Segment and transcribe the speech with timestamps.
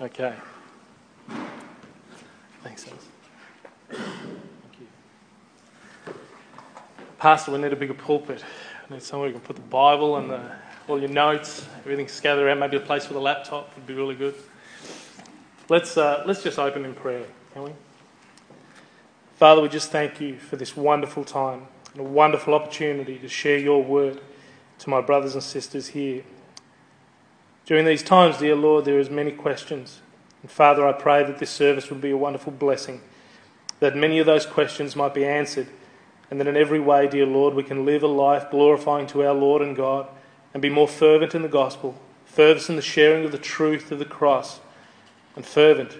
[0.00, 0.34] Okay.
[2.62, 3.06] Thanks, Alice.
[3.88, 4.86] Thank you.
[7.18, 8.44] Pastor, we need a bigger pulpit.
[8.90, 10.52] We need somewhere you can put the Bible and the,
[10.86, 12.58] all your notes, everything scattered around.
[12.58, 14.34] Maybe a place for the laptop would be really good.
[15.70, 17.24] Let's, uh, let's just open in prayer,
[17.54, 17.72] can we?
[19.36, 23.58] Father, we just thank you for this wonderful time and a wonderful opportunity to share
[23.58, 24.20] your word
[24.80, 26.22] to my brothers and sisters here.
[27.66, 30.00] During these times, dear Lord, there is many questions.
[30.40, 33.00] And Father, I pray that this service would be a wonderful blessing,
[33.80, 35.66] that many of those questions might be answered,
[36.30, 39.34] and that in every way, dear Lord, we can live a life glorifying to our
[39.34, 40.06] Lord and God
[40.54, 43.98] and be more fervent in the gospel, fervent in the sharing of the truth of
[43.98, 44.60] the cross,
[45.34, 45.98] and fervent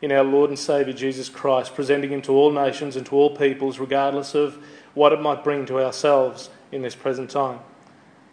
[0.00, 3.36] in our Lord and Saviour Jesus Christ, presenting Him to all nations and to all
[3.36, 7.58] peoples, regardless of what it might bring to ourselves in this present time.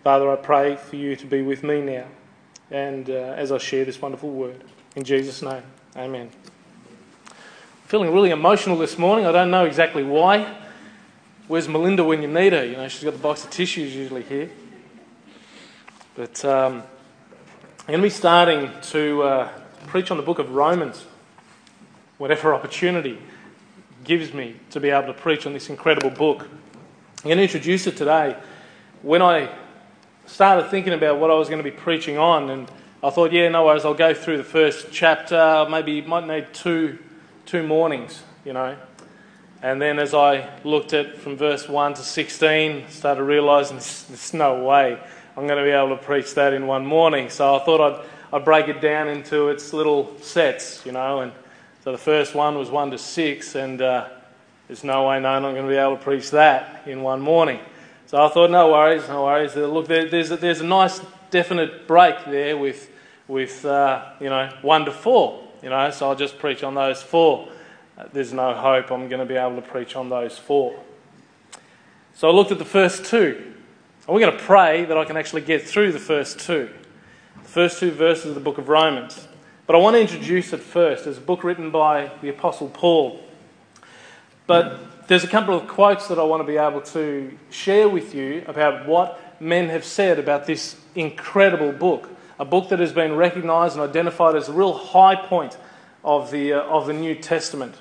[0.04, 2.06] Father, I pray for you to be with me now
[2.74, 4.64] and uh, as I share this wonderful word.
[4.96, 5.62] In Jesus' name,
[5.96, 6.32] amen.
[7.86, 9.28] Feeling really emotional this morning.
[9.28, 10.58] I don't know exactly why.
[11.48, 12.66] Where's Melinda when you need her?
[12.66, 14.50] You know, she's got the box of tissues usually here.
[16.16, 16.84] But um,
[17.82, 19.50] I'm going to be starting to uh,
[19.86, 21.06] preach on the book of Romans,
[22.18, 23.20] whatever opportunity
[24.04, 26.48] gives me to be able to preach on this incredible book.
[27.20, 28.36] I'm going to introduce it today.
[29.04, 29.50] When I
[30.26, 32.72] started thinking about what I was going to be preaching on, and
[33.04, 35.66] I thought, yeah, no worries, I'll go through the first chapter.
[35.70, 37.00] Maybe might need two,
[37.46, 38.78] two mornings, you know.
[39.62, 44.34] And then as I looked at from verse 1 to 16, started realizing there's, there's
[44.34, 44.98] no way
[45.36, 47.30] I'm going to be able to preach that in one morning.
[47.30, 51.22] So I thought I'd, I'd break it down into its little sets, you know.
[51.22, 51.32] And
[51.84, 54.10] so the first one was 1 to 6, and uh,
[54.68, 57.60] there's no way known I'm going to be able to preach that in one morning.
[58.14, 59.56] So I thought, no worries, no worries.
[59.56, 62.92] Look, there, there's, a, there's a nice definite break there with,
[63.28, 67.02] with uh, you know, 1 to 4, you know, so I'll just preach on those
[67.02, 67.50] four.
[67.98, 70.80] Uh, there's no hope I'm going to be able to preach on those four.
[72.14, 73.52] So I looked at the first two.
[74.06, 76.70] And we're going to pray that I can actually get through the first two.
[77.42, 79.28] The first two verses of the book of Romans.
[79.66, 83.20] But I want to introduce it first as a book written by the Apostle Paul.
[84.46, 88.16] But there's a couple of quotes that I want to be able to share with
[88.16, 92.10] you about what men have said about this incredible book.
[92.40, 95.58] A book that has been recognized and identified as a real high point
[96.04, 97.76] of the, uh, of the New Testament.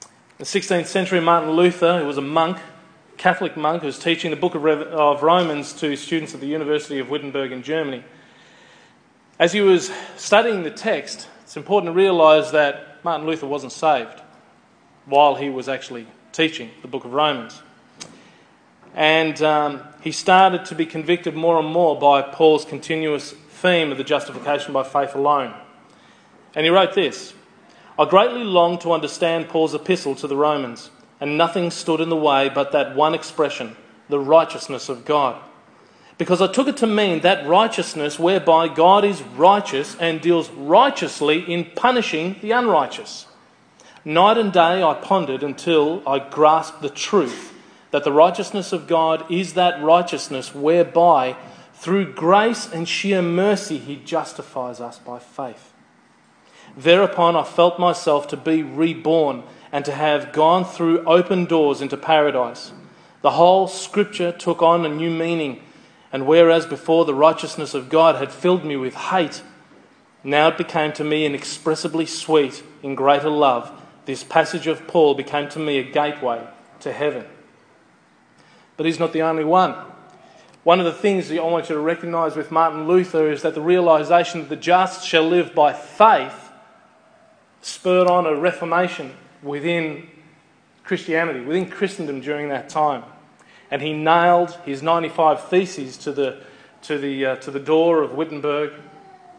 [0.00, 0.08] In
[0.38, 2.58] the 16th century, Martin Luther, who was a monk,
[3.16, 7.00] Catholic monk, who was teaching the book of, of Romans to students at the University
[7.00, 8.04] of Wittenberg in Germany.
[9.38, 14.22] As he was studying the text, it's important to realize that Martin Luther wasn't saved
[15.06, 17.62] while he was actually teaching the book of Romans.
[18.94, 23.98] And um, he started to be convicted more and more by Paul's continuous theme of
[23.98, 25.54] the justification by faith alone.
[26.54, 27.34] And he wrote this
[27.98, 30.90] I greatly longed to understand Paul's epistle to the Romans,
[31.20, 33.76] and nothing stood in the way but that one expression,
[34.08, 35.40] the righteousness of God.
[36.18, 41.40] Because I took it to mean that righteousness whereby God is righteous and deals righteously
[41.40, 43.27] in punishing the unrighteous.
[44.08, 47.52] Night and day I pondered until I grasped the truth
[47.90, 51.36] that the righteousness of God is that righteousness whereby,
[51.74, 55.74] through grace and sheer mercy, He justifies us by faith.
[56.74, 59.42] Thereupon I felt myself to be reborn
[59.72, 62.72] and to have gone through open doors into paradise.
[63.20, 65.60] The whole scripture took on a new meaning,
[66.10, 69.42] and whereas before the righteousness of God had filled me with hate,
[70.24, 73.77] now it became to me inexpressibly sweet in greater love
[74.08, 76.42] this passage of Paul became to me a gateway
[76.80, 77.26] to heaven.
[78.78, 79.74] But he's not the only one.
[80.64, 83.54] One of the things that I want you to recognize with Martin Luther is that
[83.54, 86.50] the realization that the just shall live by faith
[87.60, 90.08] spurred on a reformation within
[90.84, 93.04] Christianity, within Christendom during that time.
[93.70, 96.42] And he nailed his 95 Theses to the,
[96.80, 98.72] to the, uh, to the door of Wittenberg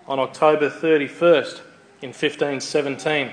[0.07, 1.61] on October 31st
[2.03, 3.31] in 1517.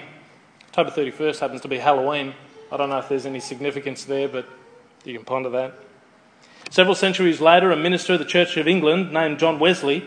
[0.78, 2.34] October 31st happens to be Halloween.
[2.70, 4.46] I don't know if there's any significance there, but
[5.06, 5.72] you can ponder that.
[6.68, 10.06] Several centuries later, a minister of the Church of England named John Wesley,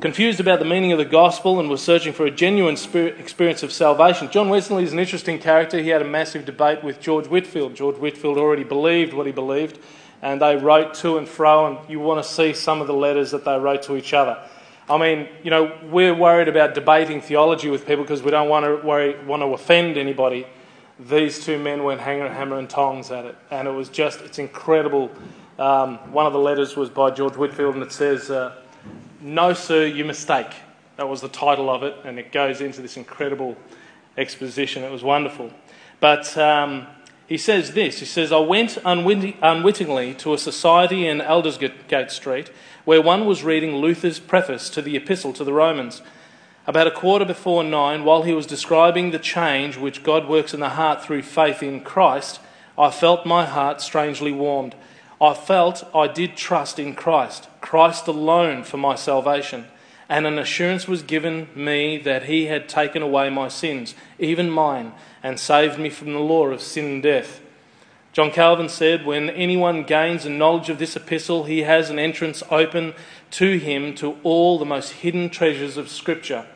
[0.00, 3.72] confused about the meaning of the gospel and was searching for a genuine experience of
[3.72, 4.30] salvation.
[4.30, 5.78] John Wesley is an interesting character.
[5.80, 7.74] He had a massive debate with George Whitefield.
[7.74, 9.78] George Whitefield already believed what he believed,
[10.20, 13.30] and they wrote to and fro, and you want to see some of the letters
[13.30, 14.36] that they wrote to each other.
[14.88, 18.64] I mean, you know, we're worried about debating theology with people because we don't want
[18.64, 20.46] to, worry, want to offend anybody.
[20.98, 24.38] These two men went hanger, hammer and tongs at it, and it was just, it's
[24.38, 25.10] incredible.
[25.58, 28.56] Um, one of the letters was by George Whitefield, and it says, uh,
[29.20, 30.52] No, sir, you mistake.
[30.96, 33.56] That was the title of it, and it goes into this incredible
[34.18, 34.84] exposition.
[34.84, 35.50] It was wonderful.
[36.00, 36.86] But um,
[37.26, 42.50] he says this He says, I went unwittingly to a society in Aldersgate Street
[42.84, 46.02] where one was reading Luther's preface to the Epistle to the Romans.
[46.66, 50.60] About a quarter before nine, while he was describing the change which God works in
[50.60, 52.40] the heart through faith in Christ,
[52.78, 54.74] I felt my heart strangely warmed.
[55.20, 59.66] I felt I did trust in Christ, Christ alone for my salvation,
[60.08, 64.92] and an assurance was given me that He had taken away my sins, even mine,
[65.22, 67.40] and saved me from the law of sin and death.
[68.12, 72.42] John Calvin said, When anyone gains a knowledge of this epistle, he has an entrance
[72.50, 72.94] open
[73.32, 76.46] to him to all the most hidden treasures of Scripture.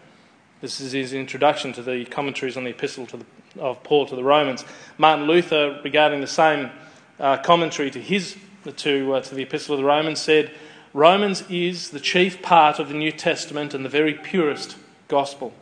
[0.60, 3.24] This is his introduction to the commentaries on the epistle the,
[3.60, 4.64] of Paul to the Romans.
[4.98, 6.70] Martin Luther, regarding the same
[7.18, 8.36] uh, commentary to, his,
[8.76, 10.50] to, uh, to the epistle of the Romans, said,
[10.92, 14.76] Romans is the chief part of the New Testament and the very purest
[15.08, 15.54] gospel.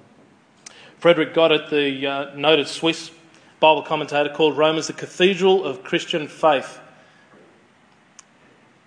[1.05, 3.11] Frederick Godet, the uh, noted Swiss
[3.61, 6.81] Bible commentator, called Romans the cathedral of Christian faith.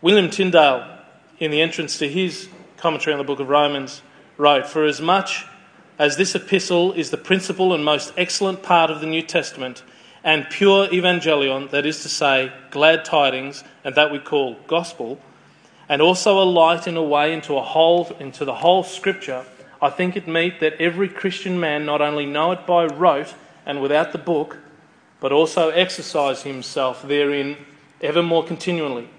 [0.02, 0.98] William Tyndale,
[1.38, 4.02] in the entrance to his commentary on the book of Romans,
[4.36, 5.46] wrote, For as much
[6.00, 9.84] as this epistle is the principal and most excellent part of the New Testament,
[10.24, 15.22] and pure evangelion, that is to say, glad tidings, and that we call gospel,
[15.88, 19.46] and also a light in a way into a whole into the whole scripture,
[19.82, 23.36] I think it meet that every Christian man not only know it by rote
[23.66, 24.58] and without the book,
[25.20, 27.58] but also exercise himself therein
[28.02, 29.10] ever more continually,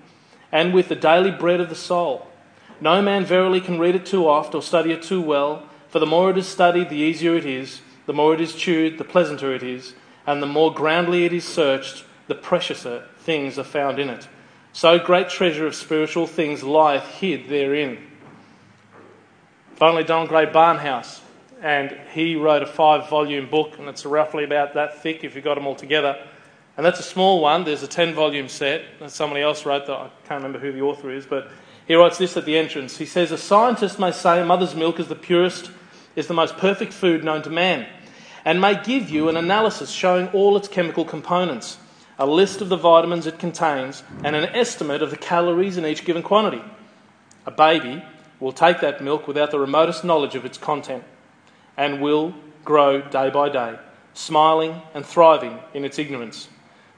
[0.50, 2.28] and with the daily bread of the soul.
[2.81, 6.06] No man verily can read it too oft or study it too well, for the
[6.06, 9.52] more it is studied, the easier it is, the more it is chewed, the pleasanter
[9.52, 9.94] it is,
[10.26, 14.28] and the more groundly it is searched, the preciouser things are found in it.
[14.72, 17.99] So great treasure of spiritual things lieth hid therein.
[19.78, 21.20] Finally, Donald Grey Barnhouse,
[21.62, 25.40] and he wrote a five volume book, and it's roughly about that thick if you
[25.40, 26.20] got them all together.
[26.76, 27.62] And that's a small one.
[27.62, 30.80] There's a 10 volume set that somebody else wrote that I can't remember who the
[30.80, 31.52] author is, but
[31.86, 32.98] he writes this at the entrance.
[32.98, 35.70] He says, A scientist may say mother's milk is the purest,
[36.16, 37.86] is the most perfect food known to man,
[38.44, 41.78] and may give you an analysis showing all its chemical components,
[42.19, 46.04] a list of the vitamins it contains, and an estimate of the calories in each
[46.04, 46.64] given quantity.
[47.46, 48.02] A baby
[48.40, 51.05] will take that milk without the remotest knowledge of its content
[51.76, 53.79] and will grow day by day,
[54.14, 56.49] smiling and thriving in its ignorance.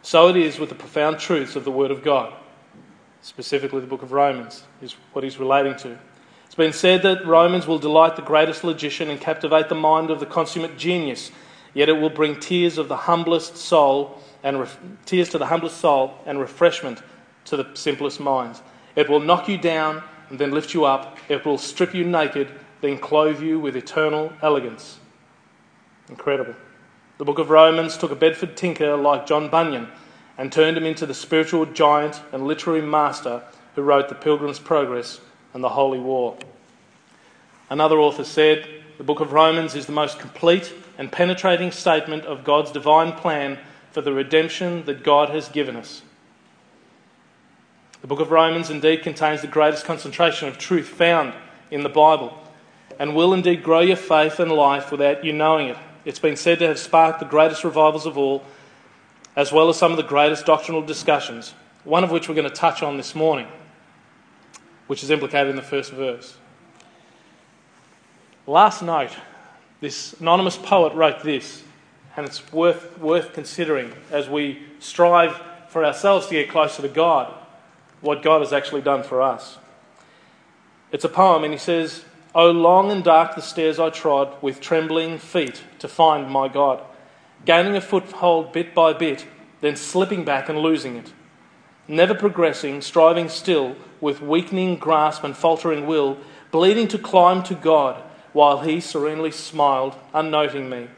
[0.02, 2.32] So it is with the profound truths of the Word of God.
[3.22, 5.98] Specifically, the book of Romans is what he's relating to.
[6.46, 10.19] It's been said that Romans will delight the greatest logician and captivate the mind of
[10.19, 11.31] the consummate genius,
[11.75, 15.76] yet it will bring tears of the humblest soul and ref- tears to the humblest
[15.78, 17.02] soul and refreshment
[17.44, 18.62] to the simplest minds.
[18.96, 21.18] It will knock you down and then lift you up.
[21.28, 22.48] It will strip you naked
[22.80, 24.98] then clothe you with eternal elegance.
[26.08, 26.54] Incredible.
[27.18, 29.88] The book of Romans took a Bedford tinker like John Bunyan
[30.38, 33.42] and turned him into the spiritual giant and literary master
[33.74, 35.20] who wrote The Pilgrim's Progress
[35.52, 36.38] and The Holy War.
[37.68, 38.66] Another author said,
[38.96, 43.58] The book of Romans is the most complete and penetrating statement of God's divine plan
[43.92, 46.02] for the redemption that God has given us.
[48.00, 51.35] The book of Romans indeed contains the greatest concentration of truth found
[51.70, 52.37] in the Bible
[52.99, 55.76] and will indeed grow your faith and life without you knowing it.
[56.04, 58.42] It's been said to have sparked the greatest revivals of all,
[59.37, 61.54] as well as some of the greatest doctrinal discussions,
[61.85, 63.47] one of which we're going to touch on this morning,
[64.87, 66.37] which is implicated in the first verse.
[68.47, 69.12] Last night,
[69.80, 71.62] this anonymous poet wrote this,
[72.16, 77.33] and it's worth, worth considering as we strive for ourselves to get closer to God,
[78.00, 79.59] what God has actually done for us.
[80.92, 82.04] It's a poem, and he says,
[82.35, 86.83] O long and dark the stairs I trod with trembling feet to find my God,
[87.45, 89.26] gaining a foothold bit by bit,
[89.61, 91.12] then slipping back and losing it.
[91.88, 96.19] Never progressing, striving still, with weakening grasp and faltering will,
[96.50, 98.00] bleeding to climb to God,
[98.33, 100.88] while He serenely smiled, unnoting me.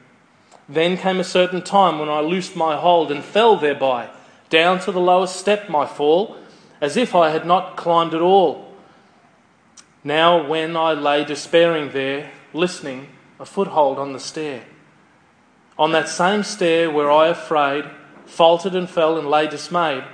[0.68, 4.10] Then came a certain time when I loosed my hold and fell thereby,
[4.50, 6.36] down to the lowest step my fall,
[6.82, 8.72] as if I had not climbed at all
[10.04, 13.08] now, when I lay despairing there, listening,
[13.38, 14.64] a foothold on the stair.
[15.78, 17.84] On that same stair where I afraid,
[18.26, 20.04] faltered and fell and lay dismayed,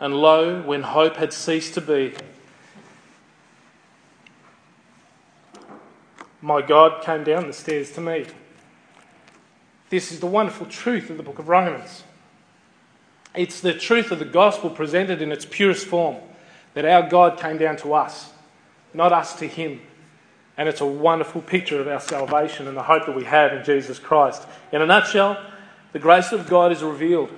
[0.00, 2.14] and lo, when hope had ceased to be,
[6.42, 8.26] my God came down the stairs to me.
[9.90, 12.02] This is the wonderful truth of the book of Romans.
[13.34, 16.16] It's the truth of the gospel presented in its purest form
[16.74, 18.30] that our God came down to us
[18.94, 19.80] not us to him.
[20.56, 23.64] And it's a wonderful picture of our salvation and the hope that we have in
[23.64, 24.46] Jesus Christ.
[24.72, 25.44] In a nutshell,
[25.92, 27.30] the grace of God is revealed.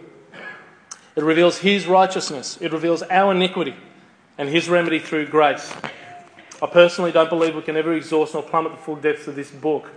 [1.17, 3.75] It reveals His righteousness, it reveals our iniquity
[4.37, 5.73] and His remedy through grace.
[6.61, 9.51] I personally don't believe we can ever exhaust nor plummet the full depths of this
[9.51, 9.91] book.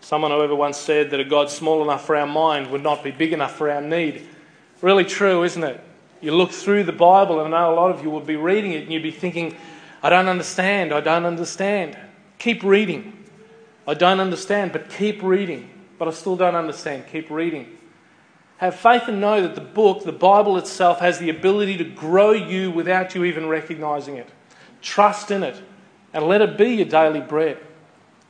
[0.00, 3.10] Someone, however, once said that a God small enough for our mind would not be
[3.10, 4.26] big enough for our need.
[4.80, 5.80] Really true, isn't it?
[6.20, 8.72] You look through the Bible, and I know a lot of you will be reading
[8.72, 9.56] it and you'd be thinking,
[10.02, 11.96] I don't understand, I don't understand.
[12.38, 13.24] Keep reading.
[13.86, 15.70] I don't understand, but keep reading.
[15.98, 17.04] But I still don't understand.
[17.10, 17.76] Keep reading.
[18.58, 22.32] Have faith and know that the book, the Bible itself, has the ability to grow
[22.32, 24.28] you without you even recognizing it.
[24.82, 25.60] Trust in it
[26.12, 27.58] and let it be your daily bread.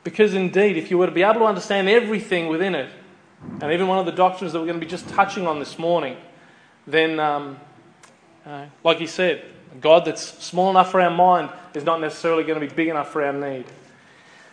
[0.03, 2.89] Because indeed, if you were to be able to understand everything within it,
[3.61, 5.79] and even one of the doctrines that we're going to be just touching on this
[5.79, 6.17] morning,
[6.91, 7.59] then, um,
[8.45, 12.43] uh, like he said, a God that's small enough for our mind is not necessarily
[12.43, 13.65] going to be big enough for our need.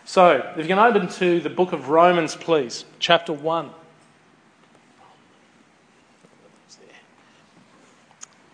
[0.05, 3.71] So, if you can open to the book of Romans, please, chapter 1.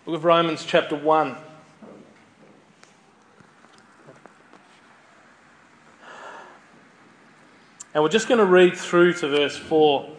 [0.05, 1.35] Book of Romans, chapter 1.
[7.93, 10.12] And we're just going to read through to verse 4.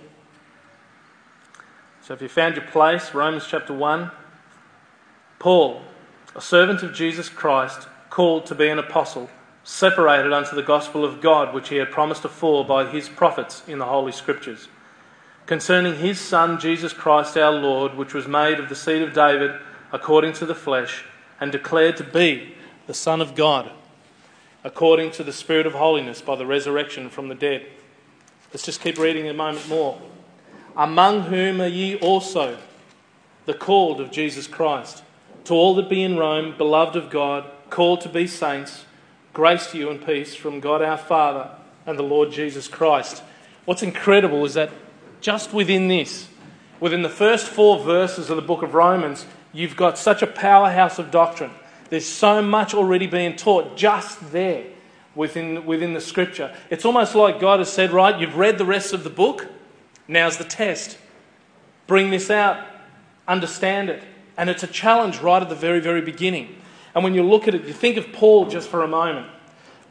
[2.04, 4.10] So if you found your place, Romans chapter 1.
[5.38, 5.80] Paul,
[6.36, 9.30] a servant of Jesus Christ, called to be an apostle,
[9.62, 13.78] separated unto the gospel of God, which he had promised afore by his prophets in
[13.78, 14.68] the Holy Scriptures,
[15.46, 19.52] concerning his Son, Jesus Christ our Lord, which was made of the seed of David
[19.90, 21.04] according to the flesh,
[21.40, 22.54] and declared to be
[22.86, 23.70] the Son of God
[24.62, 27.64] according to the Spirit of holiness by the resurrection from the dead.
[28.52, 29.98] Let's just keep reading a moment more.
[30.76, 32.58] Among whom are ye also,
[33.46, 35.02] the called of Jesus Christ,
[35.44, 38.84] to all that be in Rome, beloved of God, called to be saints,
[39.32, 41.50] grace to you and peace from God our Father
[41.86, 43.22] and the Lord Jesus Christ.
[43.64, 44.70] What's incredible is that
[45.20, 46.28] just within this,
[46.80, 50.98] within the first four verses of the book of Romans, you've got such a powerhouse
[50.98, 51.50] of doctrine
[51.90, 54.64] there's so much already being taught just there
[55.14, 56.54] within, within the scripture.
[56.70, 59.46] It's almost like God has said, right, you've read the rest of the book,
[60.08, 60.98] now's the test.
[61.86, 62.64] Bring this out,
[63.28, 64.02] understand it.
[64.36, 66.56] And it's a challenge right at the very, very beginning.
[66.94, 69.28] And when you look at it, you think of Paul just for a moment.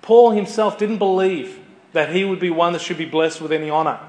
[0.01, 1.59] Paul himself didn't believe
[1.93, 3.99] that he would be one that should be blessed with any honour.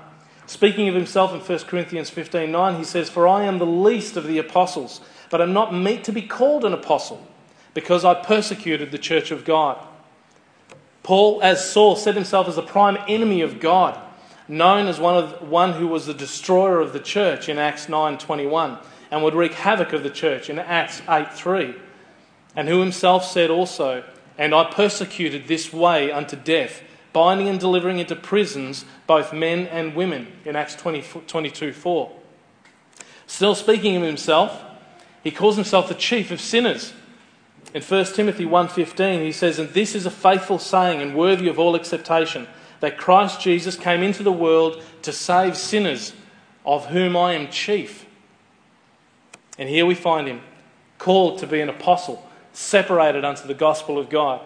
[0.46, 4.26] Speaking of himself in 1 Corinthians 15:9, he says, For I am the least of
[4.26, 7.26] the apostles, but am not meet to be called an apostle
[7.72, 9.78] because I persecuted the church of God.
[11.02, 13.98] Paul, as Saul, set himself as the prime enemy of God,
[14.48, 18.78] known as one, of, one who was the destroyer of the church in Acts 9.21
[19.10, 21.78] and would wreak havoc of the church in Acts 8.3
[22.56, 24.04] and who himself said also,
[24.38, 26.82] And I persecuted this way unto death,
[27.12, 32.12] binding and delivering into prisons both men and women in Acts 20, 22.4.
[33.26, 34.62] Still speaking of himself,
[35.22, 36.92] he calls himself the chief of sinners
[37.74, 41.58] in 1 Timothy 1:15 he says, "And this is a faithful saying and worthy of
[41.58, 42.46] all acceptation,
[42.84, 46.12] that Christ Jesus came into the world to save sinners,
[46.66, 48.04] of whom I am chief."
[49.58, 50.42] And here we find him
[50.98, 54.40] called to be an apostle, separated unto the gospel of God.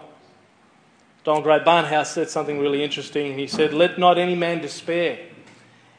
[1.25, 3.37] Donald Grey Barnhouse said something really interesting.
[3.37, 5.18] He said, Let not any man despair.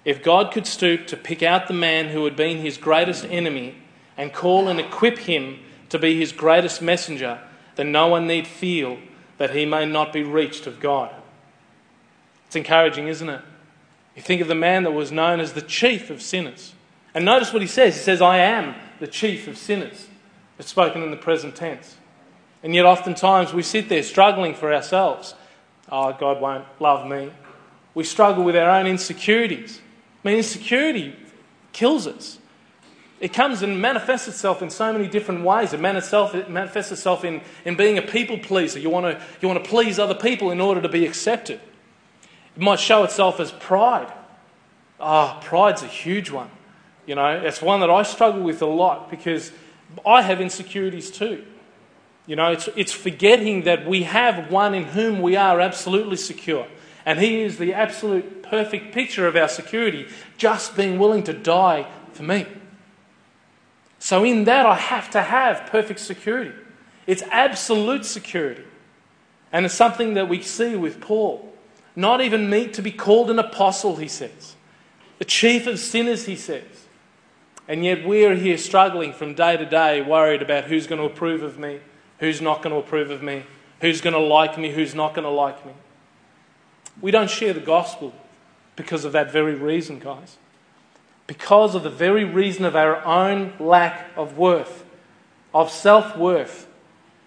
[0.05, 3.75] If God could stoop to pick out the man who had been his greatest enemy
[4.17, 7.39] and call and equip him to be his greatest messenger,
[7.75, 8.97] then no one need feel
[9.37, 11.13] that he may not be reached of God.
[12.49, 13.41] It's encouraging, isn't it?
[14.15, 16.73] You think of the man that was known as the chief of sinners.
[17.13, 17.95] And notice what he says.
[17.95, 20.07] He says, I am the chief of sinners.
[20.57, 21.97] It's spoken in the present tense.
[22.63, 25.35] And yet, oftentimes, we sit there struggling for ourselves.
[25.91, 27.31] Oh, God won't love me.
[27.93, 29.79] We struggle with our own insecurities.
[30.25, 31.15] I mean, insecurity
[31.71, 32.39] kills us.
[33.19, 35.71] It comes and manifests itself in so many different ways.
[35.71, 38.79] It manifests itself in, in being a people pleaser.
[38.79, 41.61] You want, to, you want to please other people in order to be accepted.
[42.59, 44.11] Might show itself as pride.
[44.99, 46.49] Ah, oh, pride's a huge one.
[47.05, 49.51] You know, it's one that I struggle with a lot because
[50.05, 51.45] I have insecurities too.
[52.27, 56.67] You know, it's, it's forgetting that we have one in whom we are absolutely secure.
[57.05, 61.87] And he is the absolute perfect picture of our security, just being willing to die
[62.13, 62.45] for me.
[63.97, 66.53] So, in that, I have to have perfect security.
[67.07, 68.65] It's absolute security.
[69.51, 71.48] And it's something that we see with Paul.
[71.99, 74.55] Not even meet to be called an apostle, he says.
[75.17, 76.87] The chief of sinners, he says.
[77.67, 81.43] And yet we're here struggling from day to day, worried about who's going to approve
[81.43, 81.81] of me,
[82.19, 83.43] who's not going to approve of me,
[83.81, 85.73] who's going to like me, who's not going to like me.
[87.01, 88.13] We don't share the gospel
[88.77, 90.37] because of that very reason, guys.
[91.27, 94.85] Because of the very reason of our own lack of worth,
[95.53, 96.65] of self worth.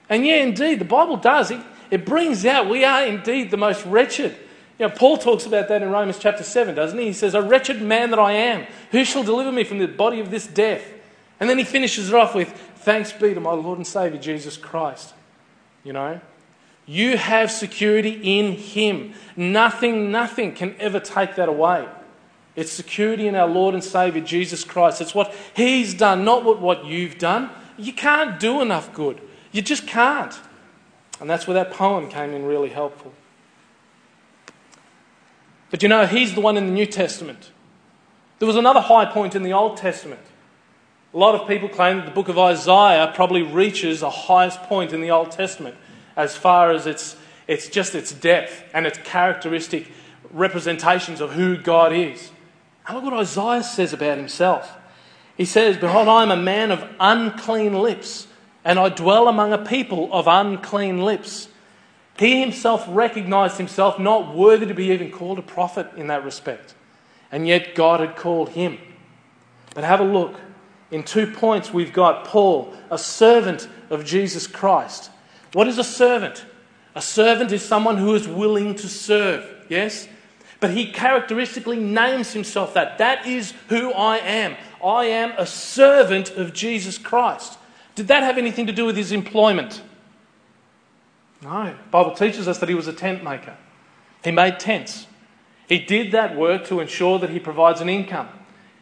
[0.08, 1.50] And yeah, indeed, the Bible does.
[1.50, 1.60] It,
[1.90, 4.34] it brings out we are indeed the most wretched.
[4.78, 7.06] You know, Paul talks about that in Romans chapter 7, doesn't he?
[7.06, 10.20] He says, A wretched man that I am, who shall deliver me from the body
[10.20, 10.82] of this death?
[11.38, 14.56] And then he finishes it off with, Thanks be to my Lord and Savior Jesus
[14.56, 15.14] Christ.
[15.84, 16.20] You know?
[16.86, 19.14] You have security in Him.
[19.36, 21.88] Nothing, nothing can ever take that away.
[22.56, 25.00] It's security in our Lord and Savior Jesus Christ.
[25.00, 27.50] It's what He's done, not what, what you've done.
[27.78, 29.20] You can't do enough good.
[29.52, 30.38] You just can't.
[31.20, 33.12] And that's where that poem came in really helpful.
[35.72, 37.50] But you know, He's the one in the New Testament.
[38.38, 40.20] There was another high point in the Old Testament.
[41.14, 44.92] A lot of people claim that the book of Isaiah probably reaches the highest point
[44.92, 45.76] in the Old Testament
[46.16, 47.16] as far as its,
[47.48, 49.90] it's just its depth and its characteristic
[50.30, 52.30] representations of who God is.
[52.86, 54.76] And look what Isaiah says about himself.
[55.36, 58.26] He says, Behold, I am a man of unclean lips,
[58.64, 61.48] and I dwell among a people of unclean lips.
[62.18, 66.74] He himself recognized himself not worthy to be even called a prophet in that respect.
[67.30, 68.78] And yet God had called him.
[69.74, 70.38] But have a look
[70.92, 75.10] in two points, we've got Paul, a servant of Jesus Christ.
[75.54, 76.44] What is a servant?
[76.94, 80.06] A servant is someone who is willing to serve, yes?
[80.60, 82.98] But he characteristically names himself that.
[82.98, 84.56] That is who I am.
[84.84, 87.58] I am a servant of Jesus Christ.
[87.94, 89.80] Did that have anything to do with his employment?
[91.42, 91.64] No.
[91.64, 93.56] The Bible teaches us that he was a tent maker.
[94.24, 95.06] He made tents.
[95.68, 98.28] He did that work to ensure that he provides an income.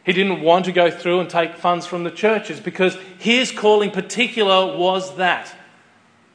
[0.03, 3.91] He didn't want to go through and take funds from the churches because his calling
[3.91, 5.55] particular was that.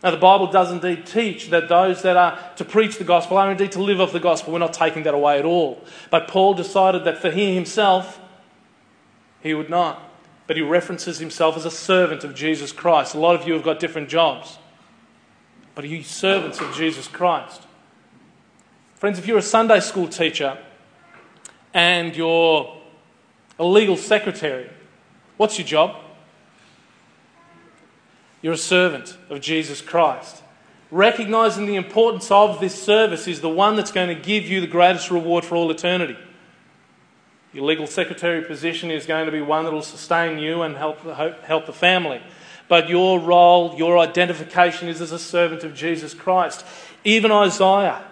[0.02, 3.50] Now, the Bible does indeed teach that those that are to preach the gospel are
[3.50, 4.52] indeed to live off the gospel.
[4.52, 5.83] We're not taking that away at all.
[6.11, 8.21] But Paul decided that for he himself,
[9.40, 10.01] he would not.
[10.46, 13.14] But he references himself as a servant of Jesus Christ.
[13.14, 14.59] A lot of you have got different jobs,
[15.77, 17.62] but are you servants of Jesus Christ?
[18.97, 20.59] Friends, if you're a Sunday school teacher
[21.73, 22.77] and you're
[23.59, 24.71] a legal secretary.
[25.37, 25.97] What's your job?
[28.43, 30.43] You're a servant of Jesus Christ.
[30.91, 34.67] Recognizing the importance of this service is the one that's going to give you the
[34.67, 36.17] greatest reward for all eternity.
[37.53, 41.01] Your legal secretary position is going to be one that will sustain you and help,
[41.43, 42.23] help the family.
[42.68, 46.64] But your role, your identification is as a servant of Jesus Christ.
[47.05, 48.05] Even Isaiah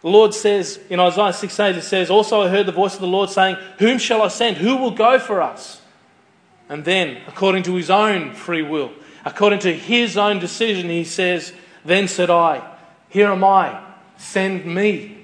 [0.00, 3.00] the Lord says in Isaiah 6 8, it says, Also I heard the voice of
[3.00, 4.56] the Lord saying, Whom shall I send?
[4.58, 5.80] Who will go for us?
[6.68, 8.92] And then, according to his own free will,
[9.24, 11.52] according to his own decision, he says,
[11.84, 12.76] Then said I,
[13.08, 13.84] Here am I,
[14.16, 15.18] send me.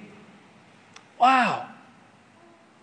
[1.21, 1.69] Wow.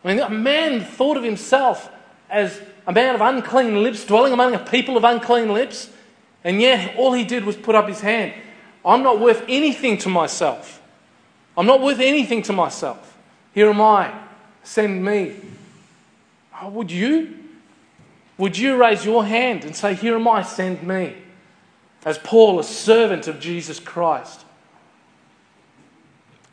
[0.04, 1.92] I mean, a man thought of himself
[2.30, 2.60] as
[2.92, 5.90] a man of unclean lips, dwelling among a people of unclean lips,
[6.44, 8.34] and yet all he did was put up his hand.
[8.84, 10.82] I'm not worth anything to myself.
[11.56, 13.18] I'm not worth anything to myself.
[13.54, 14.14] Here am I.
[14.64, 15.38] Send me.
[16.62, 17.38] Oh, would you?
[18.38, 21.16] Would you raise your hand and say, Here am I, send me?
[22.04, 24.44] As Paul, a servant of Jesus Christ.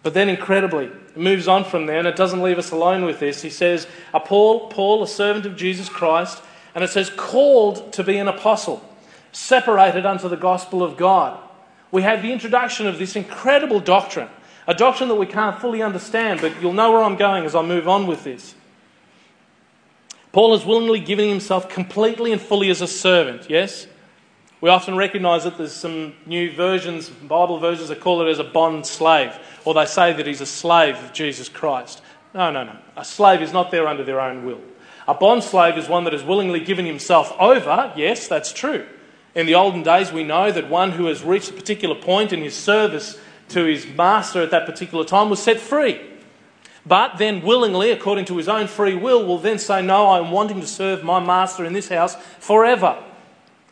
[0.04, 3.42] But then, incredibly, moves on from there and it doesn't leave us alone with this.
[3.42, 6.42] He says, a Paul, Paul, a servant of Jesus Christ,
[6.74, 8.82] and it says, called to be an apostle,
[9.32, 11.38] separated unto the gospel of God.
[11.90, 14.28] We have the introduction of this incredible doctrine
[14.68, 17.62] a doctrine that we can't fully understand, but you'll know where I'm going as I
[17.62, 18.54] move on with this.
[20.30, 23.86] Paul is willingly giving himself completely and fully as a servant, yes?
[24.60, 28.44] We often recognize that there's some new versions, Bible versions, that call it as a
[28.44, 32.00] bond slave, or they say that he's a slave of Jesus Christ.
[32.32, 32.74] No, no, no.
[32.96, 34.62] A slave is not there under their own will.
[35.06, 37.92] A bond slave is one that has willingly given himself over.
[37.94, 38.86] Yes, that's true.
[39.34, 42.40] In the olden days, we know that one who has reached a particular point in
[42.40, 46.00] his service to his master at that particular time was set free.
[46.86, 50.62] But then, willingly, according to his own free will, will then say, No, I'm wanting
[50.62, 53.04] to serve my master in this house forever.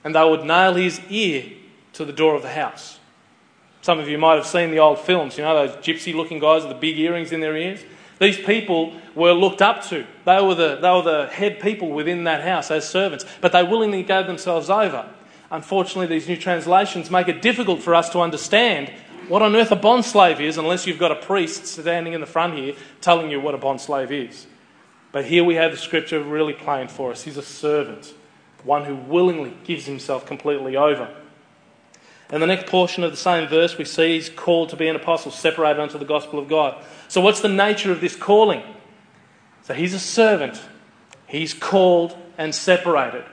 [0.05, 1.47] And they would nail his ear
[1.95, 2.96] to the door of the house.
[3.87, 6.65] Some of you might have seen the old films, you know, those gypsy looking guys
[6.65, 7.85] with the big earrings in their ears.
[8.19, 10.05] These people were looked up to.
[10.25, 13.63] They were, the, they were the head people within that house as servants, but they
[13.63, 15.09] willingly gave themselves over.
[15.53, 18.93] Unfortunately, these new translations make it difficult for us to understand
[19.29, 22.27] what on earth a bond slave is unless you've got a priest standing in the
[22.27, 24.49] front here telling you what a bond slave is.
[25.13, 27.23] But here we have the scripture really plain for us.
[27.23, 28.15] He's a servant,
[28.65, 31.09] one who willingly gives himself completely over.
[32.31, 34.97] And the next portion of the same verse we see he's called to be an
[34.97, 36.83] apostle, separated unto the gospel of God.
[37.09, 38.63] So, what's the nature of this calling?
[39.63, 40.61] So, he's a servant,
[41.29, 43.25] he's called and separated.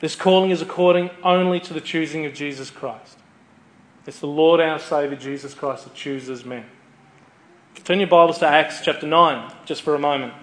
[0.00, 3.18] This calling is according only to the choosing of Jesus Christ.
[4.06, 6.64] It's the Lord our Saviour, Jesus Christ, that chooses men.
[7.84, 10.34] Turn your Bibles to Acts chapter 9, just for a moment.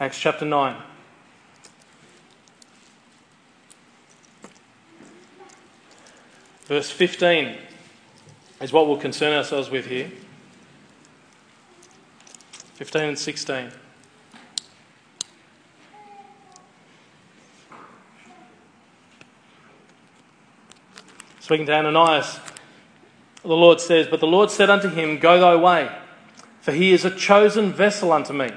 [0.00, 0.76] Acts chapter 9.
[6.64, 7.58] Verse 15
[8.60, 10.10] is what we'll concern ourselves with here.
[12.74, 13.70] 15 and 16.
[21.40, 22.40] Speaking to Ananias,
[23.42, 25.94] the Lord says, But the Lord said unto him, Go thy way,
[26.62, 28.48] for he is a chosen vessel unto me,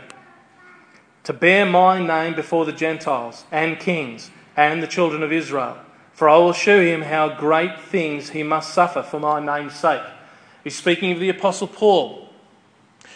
[1.26, 5.78] to bear my name before the Gentiles and kings and the children of Israel.
[6.18, 10.02] For I will show him how great things he must suffer for my name's sake.
[10.64, 12.28] He's speaking of the Apostle Paul.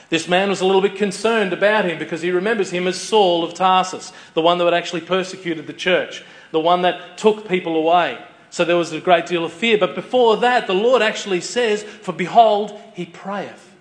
[0.09, 3.43] This man was a little bit concerned about him because he remembers him as Saul
[3.43, 7.75] of Tarsus, the one that had actually persecuted the church, the one that took people
[7.75, 8.23] away.
[8.51, 9.79] So there was a great deal of fear.
[9.79, 13.73] But before that, the Lord actually says, For behold, he prayeth.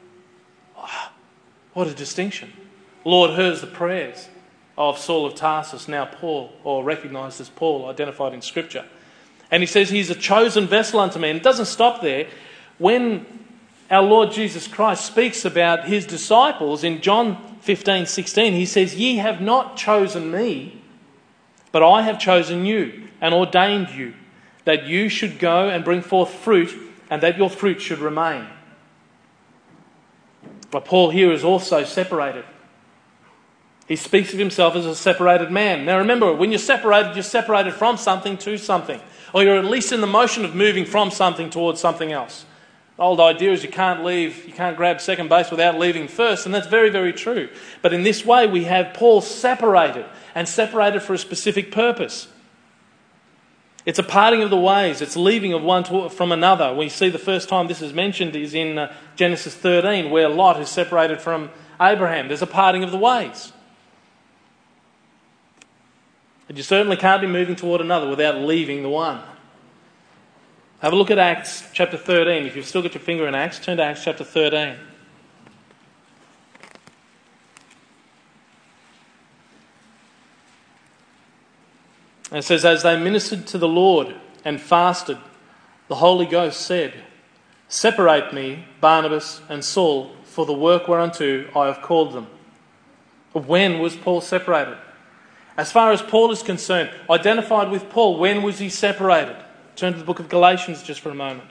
[0.79, 1.13] Oh,
[1.75, 2.55] what a distinction.
[3.05, 4.31] Lord hears the prayers
[4.79, 8.87] of Saul of Tarsus, now Paul, or recognized as Paul, identified in Scripture.
[9.51, 11.31] And he says he's a chosen vessel unto me.
[11.31, 12.29] And it doesn't stop there.
[12.79, 13.27] When
[13.91, 19.17] our Lord Jesus Christ speaks about his disciples in John 15 16, he says, Ye
[19.17, 20.81] have not chosen me,
[21.73, 24.15] but I have chosen you and ordained you,
[24.65, 26.73] that you should go and bring forth fruit,
[27.11, 28.47] and that your fruit should remain.
[30.71, 32.45] But Paul here is also separated.
[33.89, 35.85] He speaks of himself as a separated man.
[35.85, 39.01] Now remember, when you're separated, you're separated from something to something
[39.33, 42.45] or you're at least in the motion of moving from something towards something else.
[42.97, 46.45] The old idea is you can't leave, you can't grab second base without leaving first,
[46.45, 47.49] and that's very, very true.
[47.81, 52.29] But in this way, we have Paul separated and separated for a specific purpose.
[53.87, 56.75] It's a parting of the ways, it's leaving of one to, from another.
[56.75, 60.61] We see the first time this is mentioned is in uh, Genesis 13, where Lot
[60.61, 61.49] is separated from
[61.81, 62.29] Abraham.
[62.29, 63.53] There's a parting of the ways.
[66.51, 69.23] But you certainly can't be moving toward another without leaving the one.
[70.81, 72.45] Have a look at Acts chapter 13.
[72.45, 74.59] If you've still got your finger in Acts, turn to Acts chapter 13.
[74.59, 74.79] And
[82.33, 85.19] it says, As they ministered to the Lord and fasted,
[85.87, 86.95] the Holy Ghost said,
[87.69, 92.27] Separate me, Barnabas and Saul, for the work whereunto I have called them.
[93.35, 94.79] When was Paul separated?
[95.57, 99.37] As far as Paul is concerned, identified with Paul, when was he separated?
[99.77, 101.51] Turn to the book of Galatians just for a moment.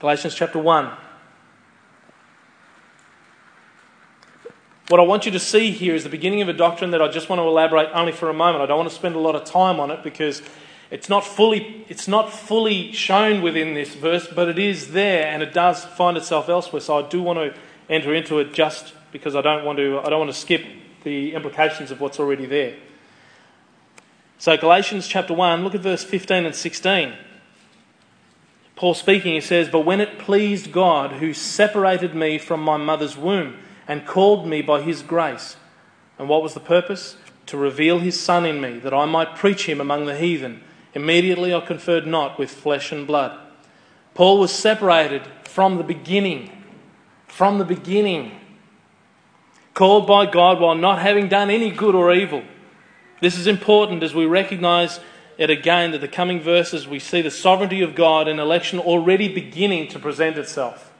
[0.00, 0.90] Galatians chapter 1.
[4.88, 7.08] What I want you to see here is the beginning of a doctrine that I
[7.08, 8.62] just want to elaborate only for a moment.
[8.62, 10.42] I don't want to spend a lot of time on it because
[10.90, 15.44] it's not fully, it's not fully shown within this verse, but it is there and
[15.44, 16.80] it does find itself elsewhere.
[16.80, 17.54] So I do want to
[17.88, 20.64] enter into it just because I don't want to, I don't want to skip
[21.04, 22.76] the implications of what's already there.
[24.38, 27.14] So, Galatians chapter 1, look at verse 15 and 16.
[28.74, 33.18] Paul speaking, he says, But when it pleased God, who separated me from my mother's
[33.18, 35.56] womb and called me by his grace,
[36.18, 37.16] and what was the purpose?
[37.46, 40.62] To reveal his Son in me, that I might preach him among the heathen.
[40.94, 43.38] Immediately I conferred not with flesh and blood.
[44.14, 46.50] Paul was separated from the beginning.
[47.26, 48.39] From the beginning
[49.80, 52.42] called by God while not having done any good or evil.
[53.22, 55.00] This is important as we recognize
[55.38, 59.26] it again that the coming verses we see the sovereignty of God and election already
[59.32, 60.92] beginning to present itself.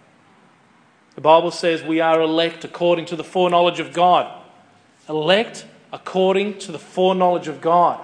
[1.14, 4.32] The Bible says we are elect according to the foreknowledge of God.
[5.10, 8.00] Elect according to the foreknowledge of God.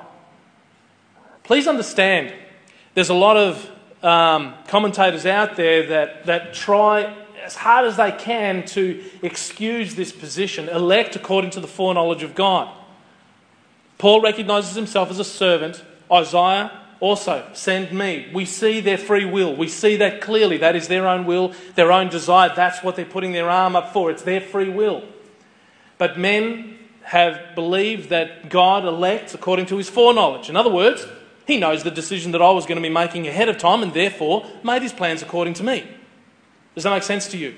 [1.42, 2.34] Please understand,
[2.92, 3.70] there's a lot of
[4.02, 10.12] um, commentators out there that, that try as hard as they can to excuse this
[10.12, 12.74] position, elect according to the foreknowledge of God.
[13.98, 15.82] Paul recognizes himself as a servant.
[16.12, 18.28] Isaiah also, send me.
[18.32, 19.54] We see their free will.
[19.54, 20.56] We see that clearly.
[20.56, 22.50] That is their own will, their own desire.
[22.54, 24.10] That's what they're putting their arm up for.
[24.10, 25.04] It's their free will.
[25.98, 30.50] But men have believed that God elects according to his foreknowledge.
[30.50, 31.06] In other words,
[31.46, 33.92] he knows the decision that I was going to be making ahead of time and
[33.92, 35.86] therefore made his plans according to me.
[36.76, 37.56] Does that make sense to you?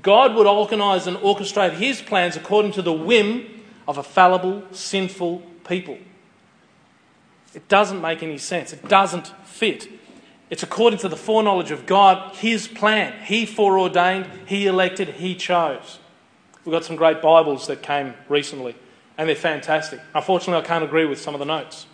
[0.00, 5.42] God would organise and orchestrate his plans according to the whim of a fallible, sinful
[5.68, 5.98] people.
[7.54, 8.72] It doesn't make any sense.
[8.72, 9.88] It doesn't fit.
[10.48, 13.20] It's according to the foreknowledge of God, His plan.
[13.24, 15.98] He foreordained, He elected, He chose.
[16.64, 18.76] We've got some great Bibles that came recently,
[19.16, 20.00] and they're fantastic.
[20.14, 21.86] Unfortunately, I can't agree with some of the notes.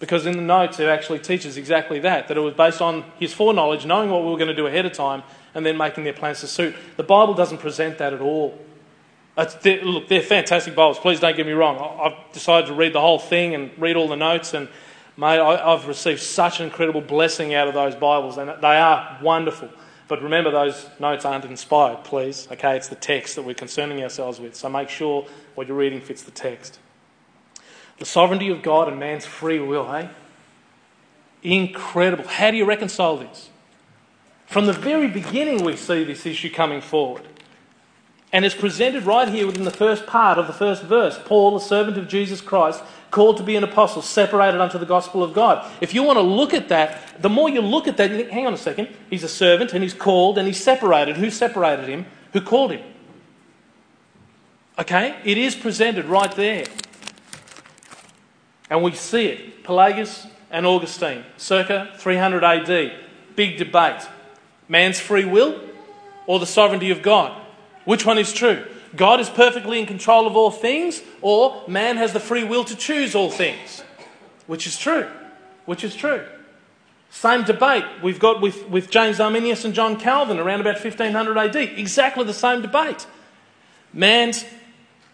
[0.00, 3.32] Because in the notes, it actually teaches exactly that that it was based on his
[3.32, 5.22] foreknowledge, knowing what we were going to do ahead of time,
[5.54, 6.74] and then making their plans to suit.
[6.96, 8.58] The Bible doesn't present that at all.
[9.36, 10.98] Uh, they're, look, they're fantastic Bibles.
[10.98, 11.78] Please don't get me wrong.
[12.00, 14.68] I've decided to read the whole thing and read all the notes, and
[15.16, 19.68] mate, I've received such an incredible blessing out of those Bibles, and they are wonderful.
[20.08, 22.48] But remember, those notes aren't inspired, please.
[22.50, 24.56] Okay, it's the text that we're concerning ourselves with.
[24.56, 26.78] So make sure what you're reading fits the text.
[27.98, 30.08] The sovereignty of God and man's free will, hey?
[31.42, 32.26] Incredible.
[32.26, 33.50] How do you reconcile this?
[34.48, 37.22] From the very beginning, we see this issue coming forward.
[38.32, 41.18] And it's presented right here within the first part of the first verse.
[41.26, 45.22] Paul, a servant of Jesus Christ, called to be an apostle, separated unto the gospel
[45.22, 45.70] of God.
[45.82, 48.30] If you want to look at that, the more you look at that, you think,
[48.30, 51.18] hang on a second, he's a servant and he's called and he's separated.
[51.18, 52.06] Who separated him?
[52.32, 52.82] Who called him?
[54.78, 55.18] Okay?
[55.24, 56.64] It is presented right there.
[58.70, 59.62] And we see it.
[59.62, 62.92] Pelagius and Augustine, circa 300 AD.
[63.36, 64.06] Big debate.
[64.68, 65.60] Man's free will
[66.26, 67.40] or the sovereignty of God?
[67.84, 68.66] Which one is true?
[68.96, 72.76] God is perfectly in control of all things, or man has the free will to
[72.76, 73.82] choose all things?
[74.46, 75.06] Which is true?
[75.66, 76.24] Which is true?
[77.10, 81.56] Same debate we've got with, with James Arminius and John Calvin around about 1500 AD.
[81.56, 83.06] Exactly the same debate.
[83.92, 84.44] Man's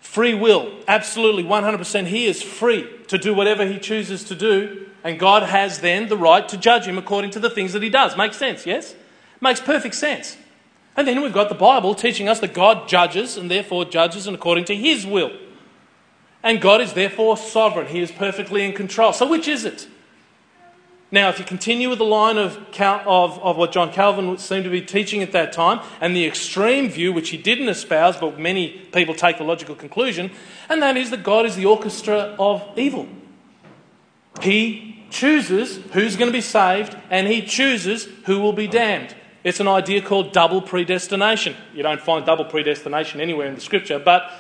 [0.01, 5.19] free will, absolutely 100%, he is free to do whatever he chooses to do, and
[5.19, 8.17] God has then the right to judge him according to the things that he does.
[8.17, 8.95] Makes sense, yes?
[9.45, 10.39] Makes perfect sense.
[10.97, 14.35] And then we've got the Bible teaching us that God judges and therefore judges and
[14.35, 15.33] according to his will.
[16.43, 17.89] And God is therefore sovereign.
[17.89, 19.13] He is perfectly in control.
[19.13, 19.87] So, which is it?
[21.11, 24.71] Now, if you continue with the line of, of, of what John Calvin seemed to
[24.71, 28.69] be teaching at that time, and the extreme view, which he didn't espouse, but many
[28.95, 30.31] people take the logical conclusion,
[30.71, 33.07] and that is that God is the orchestra of evil.
[34.41, 39.15] He chooses who's going to be saved, and he chooses who will be damned.
[39.45, 41.55] It's an idea called double predestination.
[41.75, 44.31] You don't find double predestination anywhere in the scripture, but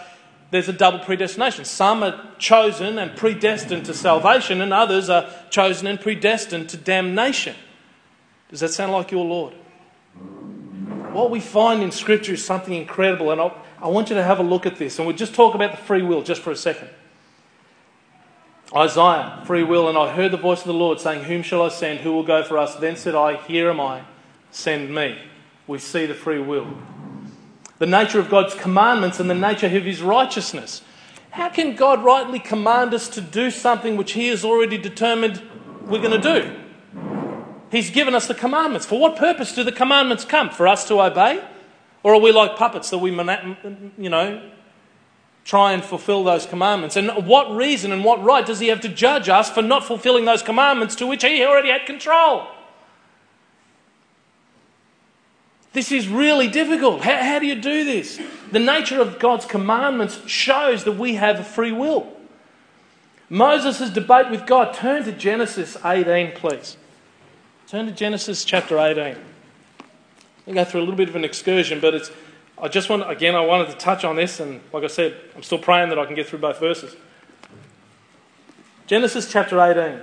[0.51, 1.67] there's a double predestination.
[1.67, 7.55] Some are chosen and predestined to salvation, and others are chosen and predestined to damnation.
[8.49, 9.53] Does that sound like your Lord?
[11.13, 14.41] What we find in Scripture is something incredible, and I'll, I want you to have
[14.41, 14.99] a look at this.
[14.99, 16.89] And we'll just talk about the free will just for a second.
[18.75, 21.69] Isaiah, free will, and I heard the voice of the Lord saying, Whom shall I
[21.69, 22.01] send?
[22.01, 22.75] Who will go for us?
[22.77, 24.05] Then said I, Here am I
[24.55, 25.19] send me.
[25.67, 26.69] We see the free will.
[27.79, 30.83] The nature of God's commandments and the nature of his righteousness.
[31.31, 35.43] How can God rightly command us to do something which he has already determined
[35.83, 36.57] we're going to do?
[37.73, 38.87] He's given us the commandments.
[38.87, 40.51] For what purpose do the commandments come?
[40.51, 41.45] For us to obey?
[42.05, 44.51] Or are we like puppets that we, you know,
[45.45, 46.95] try and fulfill those commandments?
[46.95, 50.25] And what reason and what right does he have to judge us for not fulfilling
[50.25, 52.47] those commandments to which he already had control?
[55.75, 57.03] This is really difficult.
[57.03, 58.21] How, how, do you do this?
[58.53, 62.11] The nature of God's commandments shows that we have free will.
[63.29, 64.73] Moses' debate with God.
[64.73, 66.77] Turn to Genesis 18, please.
[67.67, 69.17] Turn to Genesis chapter 18.
[70.47, 72.11] We go through a little bit of an excursion, but it's.
[72.57, 73.35] I just want again.
[73.35, 76.07] I wanted to touch on this, and like I said, I'm still praying that I
[76.07, 76.95] can get through both verses.
[78.87, 80.01] Genesis chapter 18.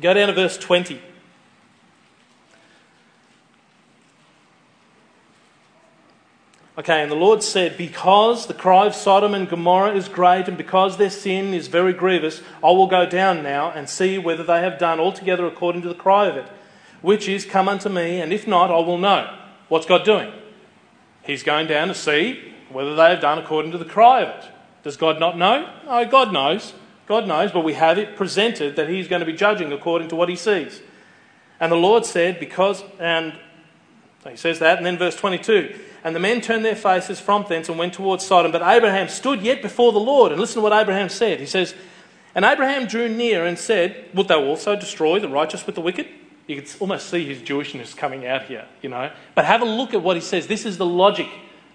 [0.00, 1.00] Go down to verse 20.
[6.82, 10.58] Okay, and the Lord said, Because the cry of Sodom and Gomorrah is great, and
[10.58, 14.62] because their sin is very grievous, I will go down now and see whether they
[14.62, 16.48] have done altogether according to the cry of it,
[17.00, 19.32] which is, Come unto me, and if not, I will know.
[19.68, 20.32] What's God doing?
[21.22, 24.50] He's going down to see whether they have done according to the cry of it.
[24.82, 25.72] Does God not know?
[25.86, 26.74] No, God knows.
[27.06, 30.16] God knows, but we have it presented that He's going to be judging according to
[30.16, 30.82] what He sees.
[31.60, 33.38] And the Lord said, Because, and
[34.28, 37.68] he says that, and then verse 22 and the men turned their faces from thence
[37.68, 38.50] and went towards Sodom.
[38.50, 40.32] But Abraham stood yet before the Lord.
[40.32, 41.38] And listen to what Abraham said.
[41.38, 41.74] He says,
[42.34, 46.08] And Abraham drew near and said, Wilt thou also destroy the righteous with the wicked?
[46.48, 49.12] You can almost see his Jewishness coming out here, you know.
[49.36, 50.48] But have a look at what he says.
[50.48, 51.28] This is the logic.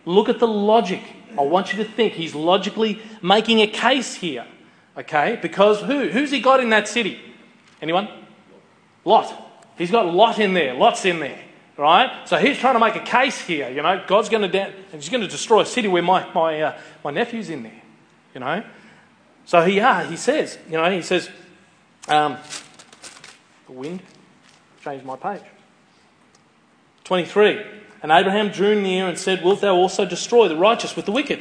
[0.04, 1.02] Look at the logic.
[1.38, 4.46] I want you to think he's logically making a case here.
[4.98, 5.40] Okay?
[5.42, 6.10] Because who?
[6.10, 7.20] Who's he got in that city?
[7.82, 8.10] Anyone?
[9.06, 9.34] Lot.
[9.78, 10.74] He's got Lot in there.
[10.74, 11.40] Lot's in there
[11.78, 12.28] right?
[12.28, 14.04] So he's trying to make a case here, you know.
[14.08, 17.50] God's going to, he's going to destroy a city where my, my, uh, my nephew's
[17.50, 17.82] in there,
[18.34, 18.64] you know.
[19.46, 21.30] So he, yeah, he says, you know, he says,
[22.08, 22.38] um,
[23.68, 24.02] the wind
[24.84, 25.44] changed my page.
[27.04, 27.66] 23.
[28.04, 31.40] And Abraham drew near and said, Wilt thou also destroy the righteous with the wicked?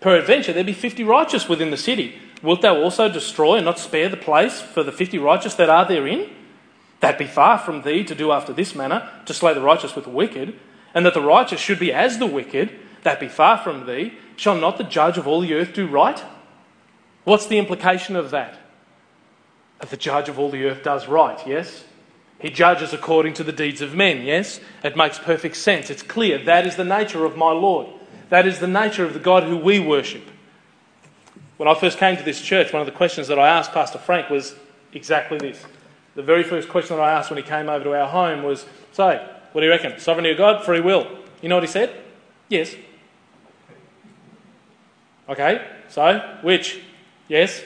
[0.00, 2.18] Peradventure there be fifty righteous within the city.
[2.42, 5.86] Wilt thou also destroy and not spare the place for the fifty righteous that are
[5.86, 6.30] therein?
[7.00, 10.04] That be far from thee to do after this manner, to slay the righteous with
[10.04, 10.58] the wicked,
[10.94, 12.70] and that the righteous should be as the wicked,
[13.02, 14.14] that be far from thee.
[14.36, 16.22] Shall not the judge of all the earth do right?
[17.24, 18.58] What's the implication of that?
[19.80, 21.84] That the judge of all the earth does right, yes?
[22.38, 24.60] He judges according to the deeds of men, yes?
[24.82, 25.90] It makes perfect sense.
[25.90, 26.42] It's clear.
[26.42, 27.86] That is the nature of my Lord.
[28.30, 30.22] That is the nature of the God who we worship.
[31.58, 33.98] When I first came to this church, one of the questions that I asked Pastor
[33.98, 34.54] Frank was
[34.94, 35.62] exactly this.
[36.14, 38.66] The very first question that I asked when he came over to our home was
[38.92, 39.98] So, what do you reckon?
[39.98, 41.06] Sovereignty of God, free will.
[41.40, 41.94] You know what he said?
[42.48, 42.74] Yes.
[45.28, 46.80] Okay, so which?
[47.28, 47.62] Yes.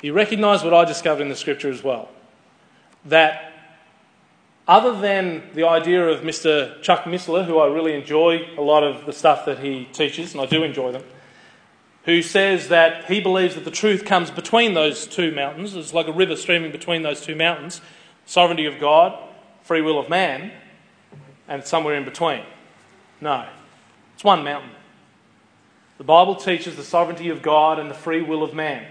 [0.00, 2.08] He recognised what I discovered in the scripture as well.
[3.04, 3.52] That
[4.66, 6.80] other than the idea of Mr.
[6.82, 10.40] Chuck Missler, who I really enjoy a lot of the stuff that he teaches, and
[10.40, 11.04] I do enjoy them,
[12.04, 15.76] who says that he believes that the truth comes between those two mountains.
[15.76, 17.80] It's like a river streaming between those two mountains
[18.24, 19.18] sovereignty of God,
[19.62, 20.52] free will of man,
[21.48, 22.42] and somewhere in between.
[23.20, 23.46] No,
[24.14, 24.70] it's one mountain.
[25.98, 28.86] The Bible teaches the sovereignty of God and the free will of man.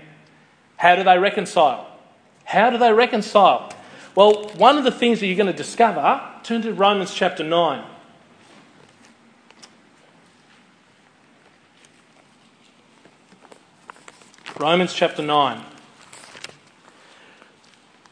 [0.77, 1.87] How do they reconcile?
[2.45, 3.73] How do they reconcile?
[4.15, 7.85] Well, one of the things that you're going to discover, turn to Romans chapter 9.
[14.61, 15.65] Romans chapter 9.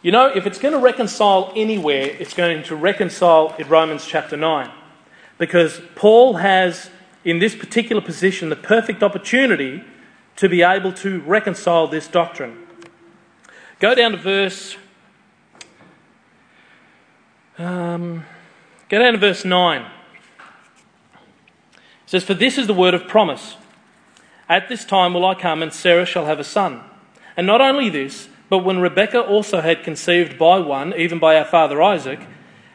[0.02, 4.36] You know, if it's going to reconcile anywhere, it's going to reconcile in Romans chapter
[4.36, 4.72] 9.
[5.38, 6.90] Because Paul has,
[7.24, 9.84] in this particular position, the perfect opportunity
[10.38, 12.66] to be able to reconcile this doctrine.
[13.80, 14.76] Go down to verse
[17.60, 18.26] um,
[18.88, 19.82] go down to verse 9.
[19.82, 19.90] It
[22.08, 23.58] says, For this is the word of promise.
[24.50, 26.82] At this time will I come, and Sarah shall have a son.
[27.38, 31.46] And not only this, but when Rebekah also had conceived by one, even by our
[31.46, 32.20] father Isaac,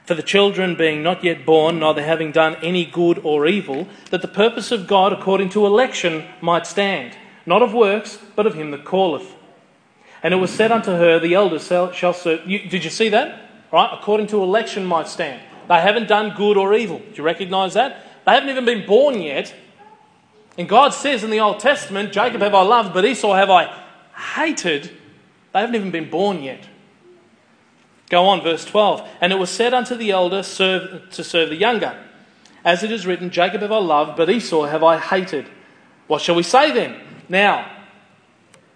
[0.04, 4.22] for the children being not yet born, neither having done any good or evil, that
[4.22, 8.70] the purpose of God according to election might stand, not of works, but of him
[8.70, 9.34] that calleth.
[10.22, 12.48] And it was said unto her, The elder shall serve.
[12.48, 13.40] You, did you see that?
[13.74, 15.42] right, according to election might stand.
[15.68, 17.00] They haven't done good or evil.
[17.00, 18.24] Do you recognize that?
[18.24, 19.52] They haven't even been born yet.
[20.56, 23.74] And God says in the Old Testament, Jacob have I loved, but Esau have I
[24.36, 24.90] hated.
[25.52, 26.64] They haven't even been born yet.
[28.08, 29.08] Go on, verse 12.
[29.20, 31.98] And it was said unto the elder serve, to serve the younger.
[32.64, 35.46] As it is written, Jacob have I loved, but Esau have I hated.
[36.06, 37.00] What shall we say then?
[37.28, 37.70] Now,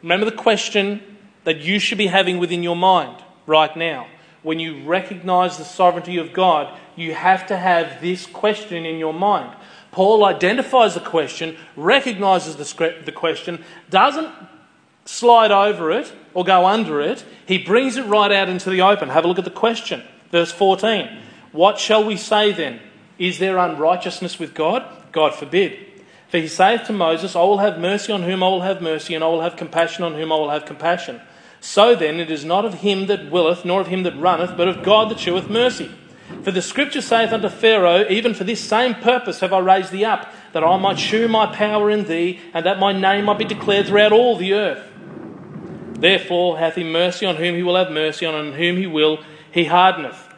[0.02, 4.08] remember the question that you should be having within your mind right now
[4.42, 9.14] when you recognize the sovereignty of God, you have to have this question in your
[9.14, 9.56] mind.
[9.92, 14.28] Paul identifies the question, recognizes the question, doesn't
[15.04, 17.24] slide over it or go under it.
[17.46, 19.08] He brings it right out into the open.
[19.08, 20.02] Have a look at the question.
[20.30, 21.08] Verse 14.
[21.52, 22.80] What shall we say then?
[23.18, 24.84] Is there unrighteousness with God?
[25.12, 25.78] God forbid.
[26.28, 29.14] For he saith to Moses, I will have mercy on whom I will have mercy,
[29.14, 31.22] and I will have compassion on whom I will have compassion.
[31.60, 34.68] So then, it is not of him that willeth, nor of him that runneth, but
[34.68, 35.90] of God that sheweth mercy.
[36.42, 40.04] For the scripture saith unto Pharaoh, Even for this same purpose have I raised thee
[40.04, 43.44] up, that I might shew my power in thee, and that my name might be
[43.44, 44.86] declared throughout all the earth.
[45.94, 49.22] Therefore hath he mercy on whom he will have mercy, and on whom he will
[49.50, 50.28] he hardeneth.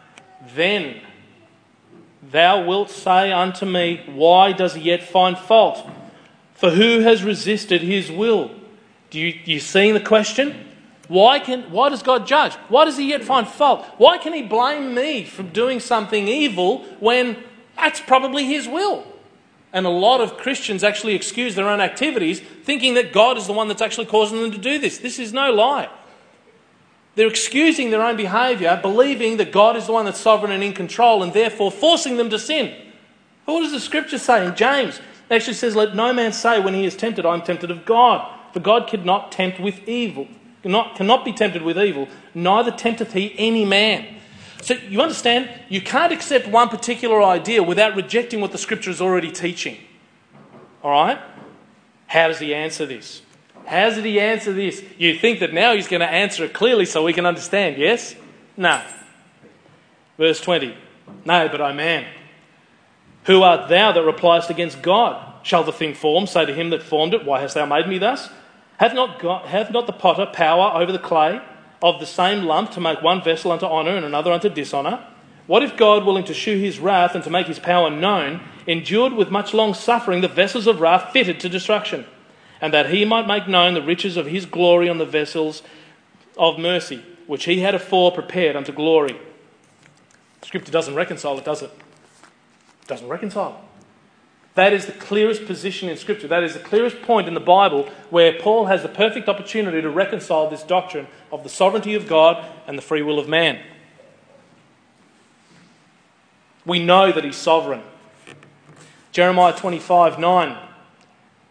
[0.54, 1.00] Then
[2.22, 5.88] thou wilt say unto me, Why does he yet find fault?
[6.54, 8.50] For who has resisted his will?
[9.10, 10.69] Do you, do you see the question?
[11.10, 12.54] Why, can, why does God judge?
[12.68, 13.84] Why does He yet find fault?
[13.98, 17.36] Why can He blame me from doing something evil when
[17.76, 19.04] that's probably His will?
[19.72, 23.52] And a lot of Christians actually excuse their own activities, thinking that God is the
[23.52, 24.98] one that's actually causing them to do this.
[24.98, 25.88] This is no lie.
[27.16, 30.74] They're excusing their own behaviour, believing that God is the one that's sovereign and in
[30.74, 32.72] control, and therefore forcing them to sin.
[33.46, 35.00] But what does the scripture say in James?
[35.28, 37.84] It actually says, Let no man say when he is tempted, I am tempted of
[37.84, 38.32] God.
[38.52, 40.28] For God cannot tempt with evil
[40.62, 44.06] cannot, be tempted with evil, neither tempteth he any man.
[44.62, 49.00] So you understand, you can't accept one particular idea without rejecting what the scripture is
[49.00, 49.78] already teaching.
[50.82, 51.18] All right?
[52.06, 53.22] How does he answer this?
[53.66, 54.82] How does he answer this?
[54.98, 58.14] You think that now he's going to answer it clearly so we can understand, yes?
[58.56, 58.82] No.
[60.18, 60.76] Verse 20.
[61.24, 62.06] No, but I man.
[63.24, 65.30] Who art thou that repliest against God?
[65.42, 67.98] shall the thing form, say to him that formed it, Why hast thou made me
[67.98, 68.28] thus?
[68.80, 71.42] Hath not, God, not the potter power over the clay
[71.82, 75.06] of the same lump to make one vessel unto honour and another unto dishonour?
[75.46, 79.12] What if God, willing to shew his wrath and to make his power known, endured
[79.12, 82.06] with much long suffering the vessels of wrath fitted to destruction,
[82.58, 85.62] and that he might make known the riches of his glory on the vessels
[86.38, 89.14] of mercy, which he had afore prepared unto glory?
[90.40, 91.70] Scripture doesn't reconcile it, does it?
[92.80, 93.62] It doesn't reconcile.
[94.60, 96.28] That is the clearest position in Scripture.
[96.28, 99.88] That is the clearest point in the Bible where Paul has the perfect opportunity to
[99.88, 103.58] reconcile this doctrine of the sovereignty of God and the free will of man.
[106.66, 107.80] We know that he's sovereign.
[109.12, 110.58] Jeremiah 25 9.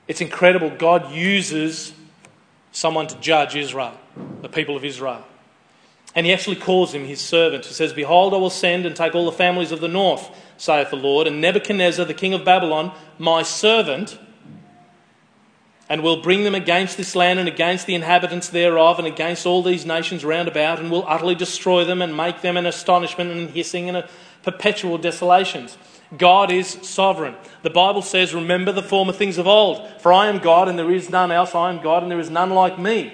[0.08, 0.70] It's incredible.
[0.70, 1.94] God uses
[2.72, 3.98] someone to judge Israel,
[4.44, 5.26] the people of Israel.
[6.14, 7.66] And he actually calls him his servant.
[7.66, 10.30] He says, Behold, I will send and take all the families of the north,
[10.60, 14.20] saith the Lord, and Nebuchadnezzar, the king of Babylon, my servant,
[15.88, 19.64] and will bring them against this land and against the inhabitants thereof and against all
[19.64, 23.50] these nations round about, and will utterly destroy them and make them an astonishment and
[23.50, 24.10] a hissing and a
[24.44, 25.78] perpetual desolations.
[26.18, 27.36] God is sovereign.
[27.62, 29.88] The Bible says, Remember the former things of old.
[30.02, 31.56] For I am God, and there is none else.
[31.56, 33.14] I am God, and there is none like me.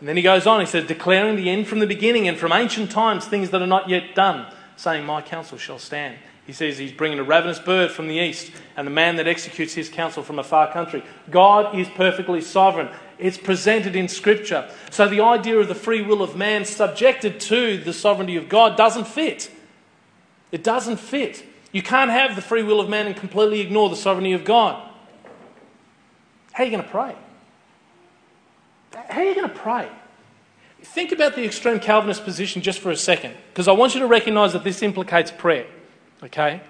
[0.00, 2.52] And then he goes on, he says, Declaring the end from the beginning, and from
[2.52, 6.16] ancient times things that are not yet done, saying, My counsel shall stand.
[6.46, 9.74] He says he's bringing a ravenous bird from the east, and the man that executes
[9.74, 11.02] his counsel from a far country.
[11.28, 12.88] God is perfectly sovereign.
[13.18, 14.70] It's presented in Scripture.
[14.90, 18.76] So the idea of the free will of man subjected to the sovereignty of God
[18.76, 19.50] doesn't fit.
[20.52, 21.44] It doesn't fit.
[21.72, 24.88] You can't have the free will of man and completely ignore the sovereignty of God.
[26.52, 27.16] How are you going to pray?
[28.94, 29.88] How are you going to pray?
[30.82, 34.06] Think about the extreme Calvinist position just for a second, because I want you to
[34.06, 35.66] recognize that this implicates prayer.
[36.22, 36.60] Okay?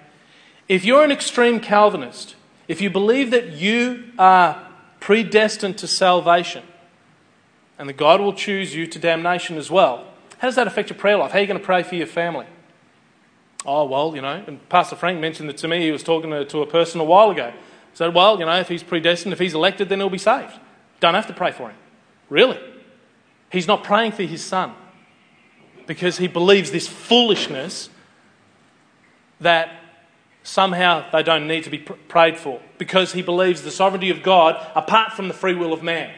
[0.67, 2.35] If you're an extreme Calvinist,
[2.67, 4.67] if you believe that you are
[4.99, 6.63] predestined to salvation
[7.79, 10.05] and that God will choose you to damnation as well,
[10.39, 11.31] how does that affect your prayer life?
[11.31, 12.45] How are you going to pray for your family?
[13.65, 15.81] Oh, well, you know, and Pastor Frank mentioned it to me.
[15.81, 17.53] He was talking to, to a person a while ago.
[17.93, 20.53] Said, well, you know, if he's predestined, if he's elected, then he'll be saved.
[20.99, 21.77] Don't have to pray for him.
[22.29, 22.59] Really?
[23.51, 24.73] He's not praying for his son
[25.87, 27.89] because he believes this foolishness
[29.39, 29.69] that
[30.43, 34.55] somehow they don't need to be prayed for because he believes the sovereignty of God
[34.75, 36.13] apart from the free will of man.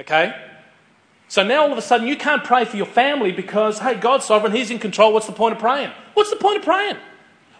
[0.00, 0.34] Okay?
[1.28, 4.24] So now all of a sudden you can't pray for your family because, hey, God's
[4.24, 5.12] sovereign, He's in control.
[5.12, 5.90] What's the point of praying?
[6.14, 6.96] What's the point of praying?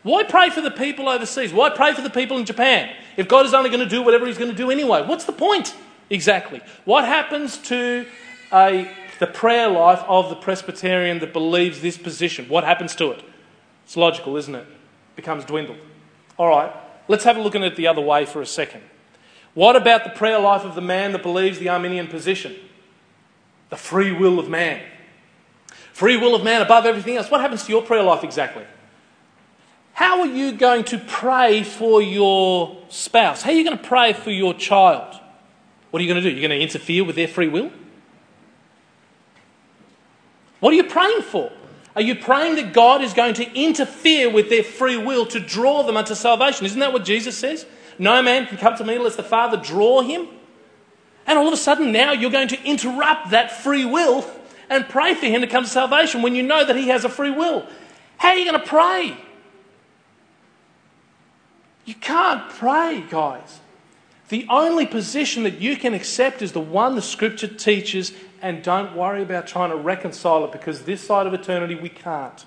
[0.03, 1.53] Why pray for the people overseas?
[1.53, 2.95] Why pray for the people in Japan?
[3.17, 5.33] If God is only going to do whatever He's going to do anyway, what's the
[5.33, 5.75] point?
[6.11, 6.61] Exactly.
[6.85, 8.07] What happens to
[8.53, 12.49] a, the prayer life of the Presbyterian that believes this position?
[12.49, 13.25] What happens to it?
[13.85, 14.67] It's logical, isn't it?
[15.17, 15.79] Becomes dwindled.
[16.37, 16.73] All right,
[17.09, 18.83] let's have a look at it the other way for a second.
[19.55, 22.55] What about the prayer life of the man that believes the Arminian position?
[23.71, 24.83] The free will of man.
[25.93, 27.31] Free will of man above everything else.
[27.31, 28.65] What happens to your prayer life exactly?
[29.93, 33.43] How are you going to pray for your spouse?
[33.43, 35.15] How are you going to pray for your child?
[35.93, 36.35] What are you going to do?
[36.35, 37.71] You're going to interfere with their free will?
[40.59, 41.53] What are you praying for?
[41.97, 45.85] Are you praying that God is going to interfere with their free will to draw
[45.85, 46.67] them unto salvation?
[46.67, 47.67] Isn't that what Jesus says?
[47.99, 50.27] No man can come to me unless the Father draw him.
[51.27, 54.29] And all of a sudden, now you're going to interrupt that free will
[54.69, 57.09] and pray for him to come to salvation when you know that he has a
[57.09, 57.67] free will.
[58.17, 59.17] How are you going to pray?
[61.85, 63.61] You can't pray, guys.
[64.31, 68.13] The only position that you can accept is the one the scripture teaches,
[68.45, 72.45] and don't worry about trying to reconcile it because this side of eternity we can't.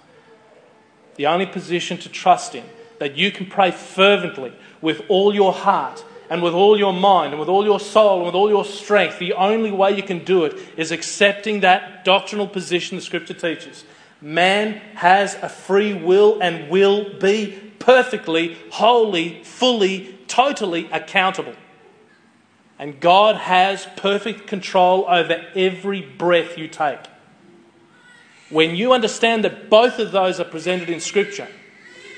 [1.15, 2.63] The only position to trust in,
[2.99, 7.39] that you can pray fervently with all your heart and with all your mind and
[7.39, 10.45] with all your soul and with all your strength, the only way you can do
[10.45, 13.83] it is accepting that doctrinal position the scripture teaches.
[14.21, 21.55] Man has a free will and will be perfectly, wholly, fully, totally accountable.
[22.79, 26.99] And God has perfect control over every breath you take.
[28.49, 31.47] When you understand that both of those are presented in Scripture,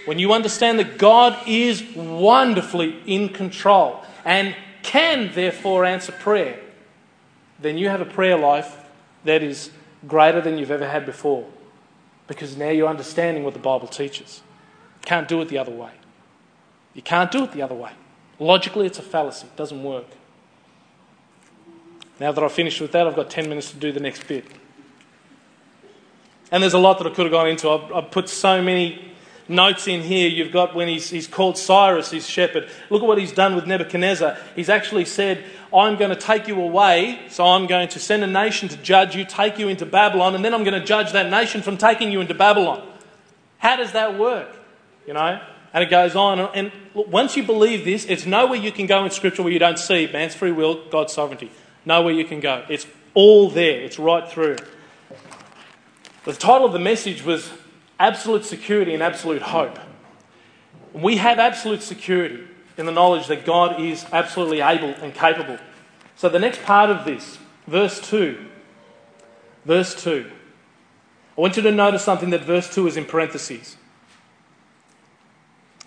[0.06, 6.60] when you understand that God is wonderfully in control and can therefore answer prayer,
[7.60, 8.78] then you have a prayer life
[9.26, 9.72] that is
[10.08, 11.48] greater than you've ever had before.
[12.28, 14.42] Because now you're understanding what the Bible teaches.
[15.04, 15.92] Can't do it the other way.
[16.94, 17.92] You can't do it the other way.
[18.40, 19.48] Logically, it's a fallacy.
[19.48, 20.06] It doesn't work.
[22.20, 24.46] Now that I've finished with that, I've got 10 minutes to do the next bit.
[26.52, 27.70] And there's a lot that I could have gone into.
[27.70, 29.10] I've, I've put so many
[29.50, 32.70] notes in here, you've got when he's, he's called Cyrus his shepherd.
[32.90, 34.38] Look at what he's done with Nebuchadnezzar.
[34.56, 35.44] He's actually said,
[35.74, 39.16] I'm going to take you away, so I'm going to send a nation to judge
[39.16, 42.12] you, take you into Babylon, and then I'm going to judge that nation from taking
[42.12, 42.88] you into Babylon.
[43.58, 44.56] How does that work?
[45.08, 45.42] You know?
[45.74, 46.40] And it goes on.
[46.40, 49.80] And once you believe this, it's nowhere you can go in Scripture where you don't
[49.80, 51.52] see man's free will, God's sovereignty.
[51.86, 52.66] Nowhere you can go.
[52.70, 54.58] It's all there, it's right through.
[56.26, 57.50] The title of the message was
[58.00, 59.80] Absolute Security and Absolute Hope.
[60.94, 62.44] We have absolute security
[62.78, 65.58] in the knowledge that God is absolutely able and capable.
[66.16, 68.38] So, the next part of this, verse 2,
[69.66, 70.30] verse 2,
[71.38, 73.78] I want you to notice something that verse 2 is in parentheses.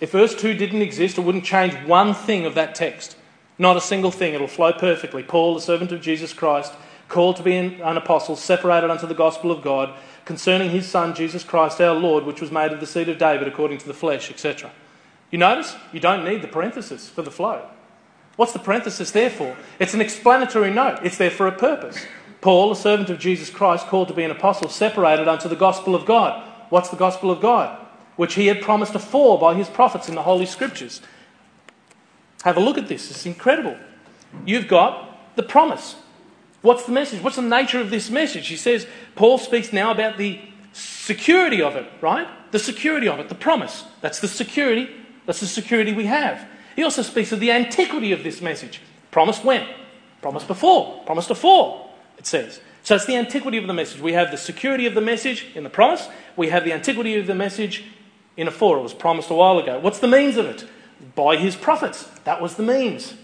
[0.01, 3.17] If verse 2 didn't exist, it wouldn't change one thing of that text.
[3.59, 4.35] Not a single thing.
[4.35, 5.23] It'll flow perfectly.
[5.23, 6.73] Paul, the servant of Jesus Christ,
[7.09, 9.95] called to be an apostle, separated unto the gospel of God,
[10.25, 13.49] concerning his Son, Jesus Christ our Lord, which was made of the seed of David
[13.49, 14.71] according to the flesh, etc.
[15.31, 15.77] You notice?
[15.93, 17.67] You don't need the parenthesis for the flow.
[18.37, 19.57] What's the parenthesis there for?
[19.79, 22.07] It's an explanatory note, it's there for a purpose.
[22.41, 25.95] Paul, a servant of Jesus Christ, called to be an apostle, separated unto the gospel
[25.95, 26.43] of God.
[26.71, 27.79] What's the gospel of God?
[28.17, 31.01] which he had promised afore by his prophets in the Holy Scriptures.
[32.43, 33.77] Have a look at this, it's incredible.
[34.45, 35.97] You've got the promise.
[36.63, 37.23] What's the message?
[37.23, 38.49] What's the nature of this message?
[38.49, 38.87] He says,
[39.17, 40.41] Paul speaks now about the
[40.73, 42.29] security of it, right?
[42.53, 43.85] The security of it, the promise.
[44.01, 44.89] That's the security.
[45.27, 46.47] That's the security we have.
[46.77, 48.81] He also speaks of the antiquity of this message.
[49.11, 49.67] Promised when?
[50.21, 51.03] Promised before.
[51.05, 52.61] Promised afore, it says.
[52.83, 54.01] So it's the antiquity of the message.
[54.01, 56.09] We have the security of the message in the promise.
[56.37, 57.85] We have the antiquity of the message
[58.37, 58.79] in a four.
[58.79, 59.79] It was promised a while ago.
[59.79, 60.67] What's the means of it?
[61.15, 62.05] By his prophets.
[62.25, 63.15] That was the means.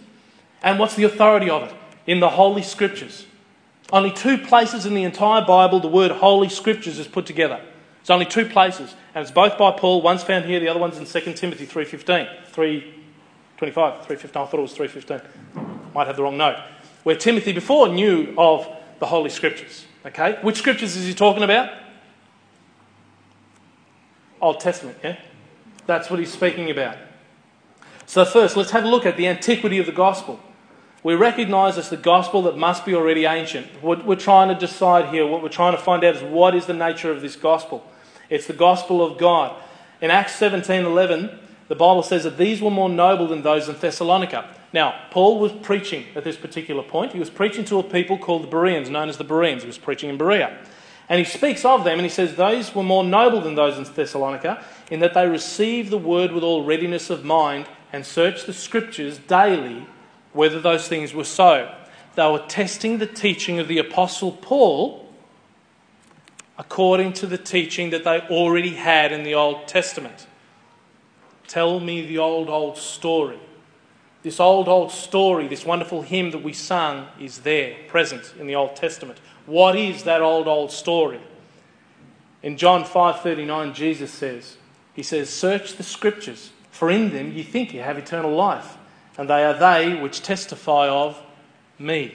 [0.63, 1.75] And what's the authority of it?
[2.07, 3.27] In the Holy Scriptures.
[3.93, 7.61] Only two places in the entire Bible the word Holy Scriptures is put together.
[8.01, 10.03] It's only two places, and it's both by Paul.
[10.03, 12.53] One's found here, the other one's in 2 Timothy 3.15.
[12.53, 12.93] 3.25,
[13.59, 14.25] 3.15.
[14.25, 15.95] I thought it was 3.15.
[15.95, 16.57] Might have the wrong note.
[17.03, 18.67] Where Timothy before knew of
[18.99, 19.87] the Holy Scriptures.
[20.07, 20.39] Okay?
[20.43, 21.71] Which scriptures is he talking about?
[24.41, 25.19] Old Testament, yeah?
[25.87, 26.97] That's what he's speaking about.
[28.09, 30.41] So, first, let's have a look at the antiquity of the gospel.
[31.03, 33.67] We recognize it's the gospel that must be already ancient.
[33.83, 36.65] What we're trying to decide here, what we're trying to find out is what is
[36.65, 37.87] the nature of this gospel.
[38.31, 39.63] It's the gospel of God.
[40.01, 41.39] In Acts 17 11,
[41.69, 44.55] the Bible says that these were more noble than those in Thessalonica.
[44.73, 47.13] Now, Paul was preaching at this particular point.
[47.13, 49.65] He was preaching to a people called the Bereans, known as the Bereans.
[49.65, 50.57] He was preaching in Berea.
[51.11, 53.85] And he speaks of them and he says, Those were more noble than those in
[53.85, 58.53] Thessalonica, in that they received the word with all readiness of mind and searched the
[58.53, 59.87] scriptures daily
[60.33, 61.75] whether those things were so.
[62.15, 65.09] They were testing the teaching of the Apostle Paul
[66.59, 70.27] according to the teaching that they already had in the Old Testament.
[71.47, 73.39] Tell me the old, old story.
[74.23, 78.57] This old, old story, this wonderful hymn that we sung, is there, present in the
[78.57, 79.21] Old Testament.
[79.47, 81.21] What is that old, old story?
[82.43, 84.57] In John 5:39 Jesus says,
[84.95, 88.77] he says, "Search the scriptures, for in them you think you have eternal life,
[89.17, 91.21] and they are they which testify of
[91.79, 92.15] me."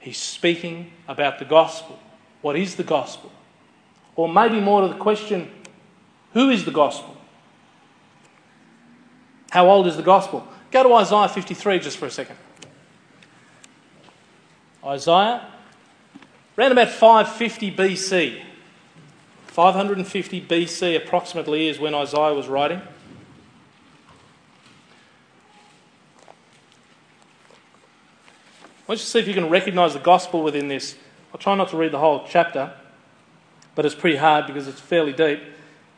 [0.00, 1.98] He's speaking about the gospel.
[2.40, 3.30] What is the gospel?
[4.14, 5.50] Or maybe more to the question,
[6.32, 7.16] who is the gospel?
[9.50, 10.46] How old is the gospel?
[10.70, 12.36] Go to Isaiah 53 just for a second.
[14.84, 15.42] Isaiah
[16.58, 18.42] Around about 550 BC,
[19.48, 22.80] 550 BC approximately is when Isaiah was writing.
[28.86, 30.94] I want you to see if you can recognize the gospel within this.
[31.32, 32.72] I'll try not to read the whole chapter,
[33.74, 35.40] but it's pretty hard because it's fairly deep.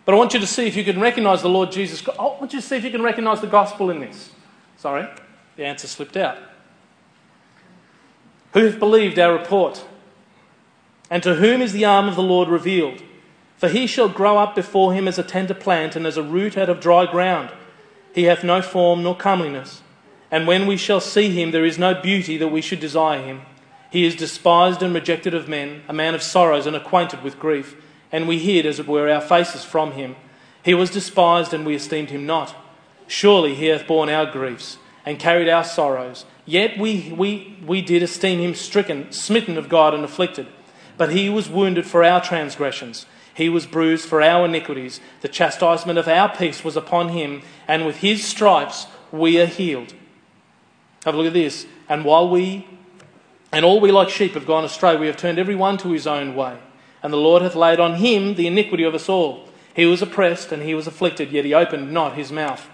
[0.06, 2.00] But I want you to see if you can recognize the Lord Jesus.
[2.00, 2.18] Christ.
[2.18, 4.32] Oh, I want you to see if you can recognize the gospel in this.
[4.78, 5.06] Sorry,
[5.56, 6.38] the answer slipped out.
[8.54, 9.84] Who have believed our report?
[11.10, 13.02] And to whom is the arm of the Lord revealed?
[13.58, 16.56] For he shall grow up before him as a tender plant and as a root
[16.56, 17.50] out of dry ground.
[18.14, 19.82] He hath no form nor comeliness.
[20.30, 23.42] And when we shall see him, there is no beauty that we should desire him.
[23.90, 27.76] He is despised and rejected of men, a man of sorrows and acquainted with grief.
[28.12, 30.16] And we hid, as it were, our faces from him.
[30.62, 32.54] He was despised, and we esteemed him not.
[33.06, 34.76] Surely he hath borne our griefs
[35.06, 36.26] and carried our sorrows.
[36.44, 40.46] Yet we, we, we did esteem him stricken, smitten of God, and afflicted.
[40.98, 45.00] But he was wounded for our transgressions, he was bruised for our iniquities.
[45.20, 49.94] The chastisement of our peace was upon him, and with his stripes we are healed.
[51.04, 51.66] Have a look at this.
[51.88, 52.66] And while we,
[53.52, 56.06] and all we like sheep have gone astray, we have turned every one to his
[56.06, 56.58] own way.
[57.02, 59.48] And the Lord hath laid on him the iniquity of us all.
[59.74, 62.68] He was oppressed and he was afflicted, yet he opened not his mouth.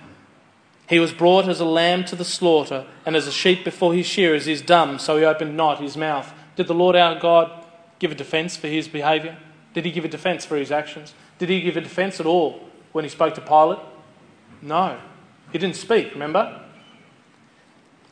[0.88, 4.06] He was brought as a lamb to the slaughter, and as a sheep before his
[4.06, 6.32] shearers is dumb, so he opened not his mouth.
[6.56, 7.50] Did the Lord our God
[7.98, 9.36] give a defence for his behaviour?
[9.72, 11.14] Did he give a defence for his actions?
[11.38, 13.78] Did he give a defence at all when he spoke to Pilate?
[14.62, 14.98] No.
[15.52, 16.63] He didn't speak, remember?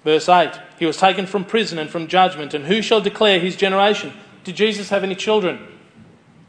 [0.04, 3.56] Verse 8 He was taken from prison and from judgment, and who shall declare his
[3.56, 4.12] generation?
[4.44, 5.68] Did Jesus have any children?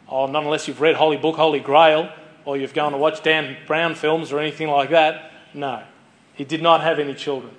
[0.10, 2.12] Oh, not unless you've read Holy Blood, Holy Grail,
[2.46, 5.32] or you've gone to watch Dan Brown films or anything like that.
[5.54, 5.84] No.
[6.34, 7.54] He did not have any children.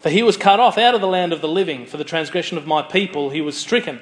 [0.00, 1.86] For he was cut off out of the land of the living.
[1.86, 4.00] For the transgression of my people he was stricken.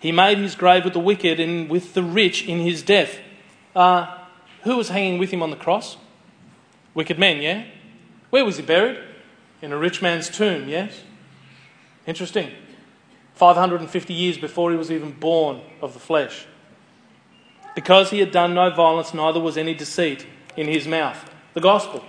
[0.00, 3.18] He made his grave with the wicked and with the rich in his death.
[3.74, 4.18] Uh,
[4.62, 5.96] who was hanging with him on the cross?
[6.94, 7.64] Wicked men, yeah?
[8.30, 8.98] Where was he buried?
[9.60, 11.02] In a rich man's tomb, yes?
[12.06, 12.50] Interesting.
[13.34, 16.46] 550 years before he was even born of the flesh.
[17.74, 21.30] Because he had done no violence, neither was any deceit in his mouth.
[21.54, 22.04] The gospel.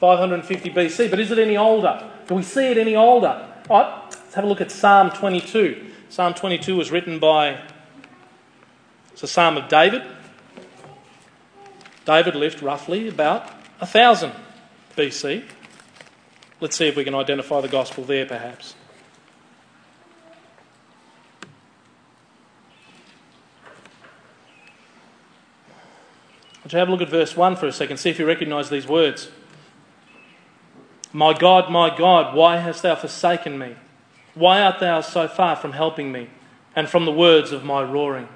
[0.00, 1.10] 550 BC.
[1.10, 2.10] But is it any older?
[2.26, 3.48] Do we see it any older?
[3.68, 5.90] All right, let's have a look at Psalm 22.
[6.08, 7.60] Psalm 22 was written by,
[9.12, 10.02] it's a psalm of David.
[12.04, 14.32] David lived roughly about 1000
[14.96, 15.44] BC.
[16.60, 18.74] Let's see if we can identify the gospel there perhaps.
[26.62, 27.98] Would you have a look at verse 1 for a second?
[27.98, 29.28] See if you recognise these words.
[31.12, 33.76] My God, my God, why hast thou forsaken me?
[34.34, 36.28] Why art thou so far from helping me
[36.74, 38.28] and from the words of my roaring?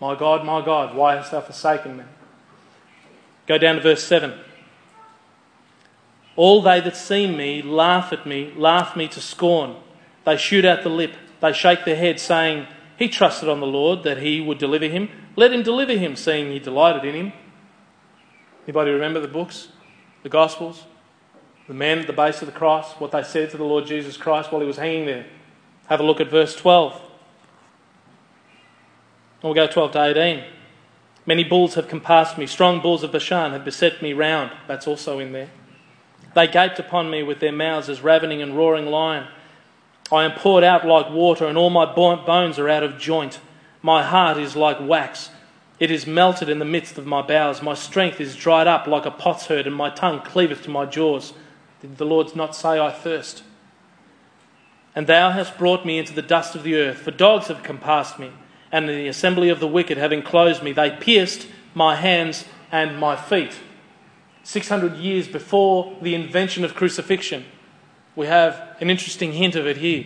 [0.00, 2.04] My God, my God, why hast thou forsaken me?
[3.46, 4.34] Go down to verse 7.
[6.36, 9.76] All they that see me laugh at me, laugh me to scorn.
[10.24, 12.66] They shoot out the lip, they shake their head, saying,
[12.98, 15.08] He trusted on the Lord that he would deliver him.
[15.34, 17.32] Let him deliver him, seeing he delighted in him.
[18.64, 19.68] Anybody remember the books,
[20.22, 20.84] the Gospels?
[21.66, 24.16] the men at the base of the cross, what they said to the Lord Jesus
[24.16, 25.26] Christ while he was hanging there.
[25.88, 27.00] Have a look at verse 12.
[29.42, 30.44] We'll go 12 to 18.
[31.26, 34.52] Many bulls have compassed me, strong bulls of Bashan have beset me round.
[34.68, 35.50] That's also in there.
[36.36, 39.26] They gaped upon me with their mouths as ravening and roaring lion.
[40.12, 43.40] I am poured out like water, and all my bones are out of joint.
[43.80, 45.30] My heart is like wax.
[45.80, 47.62] It is melted in the midst of my bowels.
[47.62, 51.32] My strength is dried up like a potsherd, and my tongue cleaveth to my jaws.
[51.80, 53.42] Did the Lord not say, I thirst?
[54.94, 58.18] And thou hast brought me into the dust of the earth, for dogs have compassed
[58.18, 58.30] me,
[58.70, 60.72] and in the assembly of the wicked have enclosed me.
[60.72, 63.58] They pierced my hands and my feet.
[64.46, 67.44] 600 years before the invention of crucifixion,
[68.14, 70.04] we have an interesting hint of it here.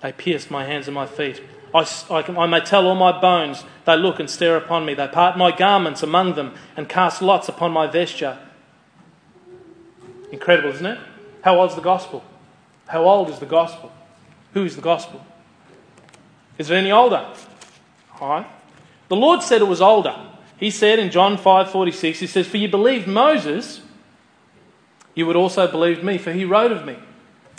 [0.00, 1.42] They pierced my hands and my feet.
[1.74, 4.94] I, I, can, I, may tell all my bones, they look and stare upon me.
[4.94, 8.38] They part my garments among them and cast lots upon my vesture.
[10.32, 10.98] Incredible, isn't it?
[11.42, 12.24] How old is the gospel?
[12.86, 13.92] How old is the gospel?
[14.54, 15.22] Who is the gospel?
[16.56, 17.30] Is it any older?
[18.18, 18.46] All right.
[19.08, 20.16] The Lord said it was older.
[20.58, 23.80] He said in John 5:46, he says, "For you believed Moses,
[25.14, 26.96] you would also believe me, for he wrote of me."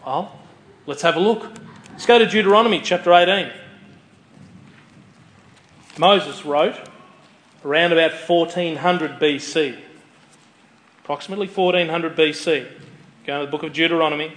[0.05, 0.39] Well,
[0.85, 1.51] let's have a look.
[1.91, 3.51] Let's go to Deuteronomy chapter 18.
[5.97, 6.75] Moses wrote
[7.63, 9.75] around about 1400 BC
[11.09, 12.67] approximately 1400 BC.
[13.25, 14.31] Go to the book of Deuteronomy.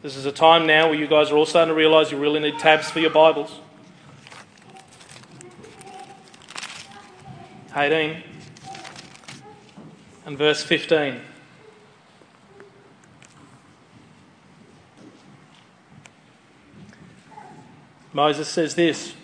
[0.00, 2.40] This is a time now where you guys are all starting to realize you really
[2.40, 3.60] need tabs for your Bibles.
[7.74, 8.22] 18
[10.26, 11.20] and verse 15.
[18.12, 19.14] Moses says this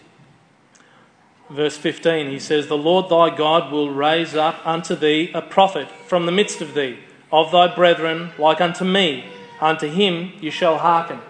[1.51, 5.89] verse 15, he says, The Lord thy God will raise up unto thee a prophet
[6.07, 6.99] from the midst of thee,
[7.31, 9.27] of thy brethren, like unto me.
[9.61, 11.21] Unto him you shall hearken.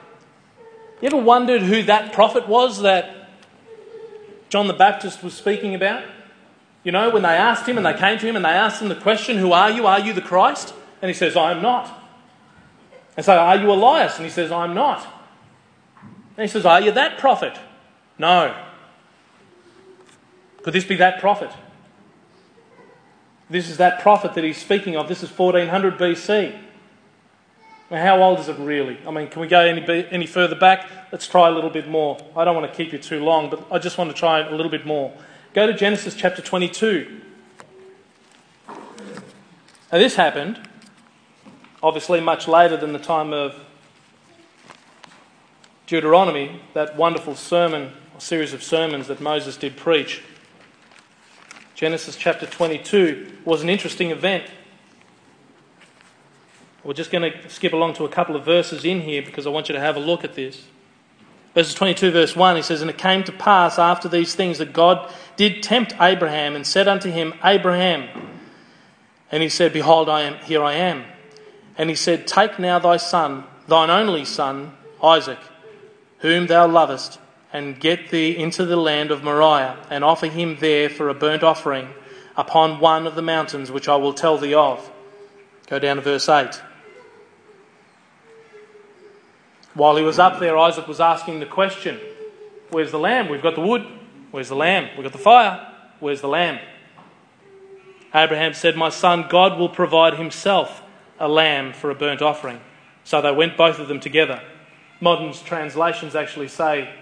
[1.00, 3.30] You ever wondered who that prophet was that
[4.50, 6.04] John the Baptist was speaking about?
[6.88, 8.88] You know, when they asked him and they came to him and they asked him
[8.88, 9.86] the question, Who are you?
[9.86, 10.72] Are you the Christ?
[11.02, 12.02] And he says, I am not.
[13.14, 14.16] And so, Are you Elias?
[14.16, 15.06] And he says, I am not.
[16.38, 17.58] And he says, Are you that prophet?
[18.18, 18.56] No.
[20.62, 21.50] Could this be that prophet?
[23.50, 25.08] This is that prophet that he's speaking of.
[25.08, 26.58] This is 1400 BC.
[27.90, 28.96] Now, how old is it really?
[29.06, 30.88] I mean, can we go any, any further back?
[31.12, 32.16] Let's try a little bit more.
[32.34, 34.52] I don't want to keep you too long, but I just want to try a
[34.52, 35.12] little bit more.
[35.58, 37.20] Go to Genesis chapter 22.
[38.68, 38.76] Now,
[39.90, 40.60] this happened,
[41.82, 43.56] obviously, much later than the time of
[45.88, 50.22] Deuteronomy, that wonderful sermon, or series of sermons that Moses did preach.
[51.74, 54.44] Genesis chapter 22 was an interesting event.
[56.84, 59.50] We're just going to skip along to a couple of verses in here because I
[59.50, 60.68] want you to have a look at this.
[61.54, 64.72] Verses 22, verse 1, he says, And it came to pass after these things that
[64.72, 68.08] God did tempt Abraham and said unto him, Abraham.
[69.30, 71.04] And he said, Behold, I am, here I am.
[71.76, 74.72] And he said, Take now thy son, thine only son,
[75.02, 75.38] Isaac,
[76.18, 77.18] whom thou lovest,
[77.52, 81.42] and get thee into the land of Moriah, and offer him there for a burnt
[81.42, 81.88] offering
[82.36, 84.90] upon one of the mountains which I will tell thee of.
[85.66, 86.62] Go down to verse 8.
[89.78, 92.00] While he was up there, Isaac was asking the question
[92.70, 93.28] Where's the lamb?
[93.28, 93.86] We've got the wood.
[94.32, 94.90] Where's the lamb?
[94.96, 95.72] We've got the fire.
[96.00, 96.58] Where's the lamb?
[98.12, 100.82] Abraham said, My son, God will provide himself
[101.20, 102.60] a lamb for a burnt offering.
[103.04, 104.42] So they went both of them together.
[105.00, 106.92] Modern translations actually say,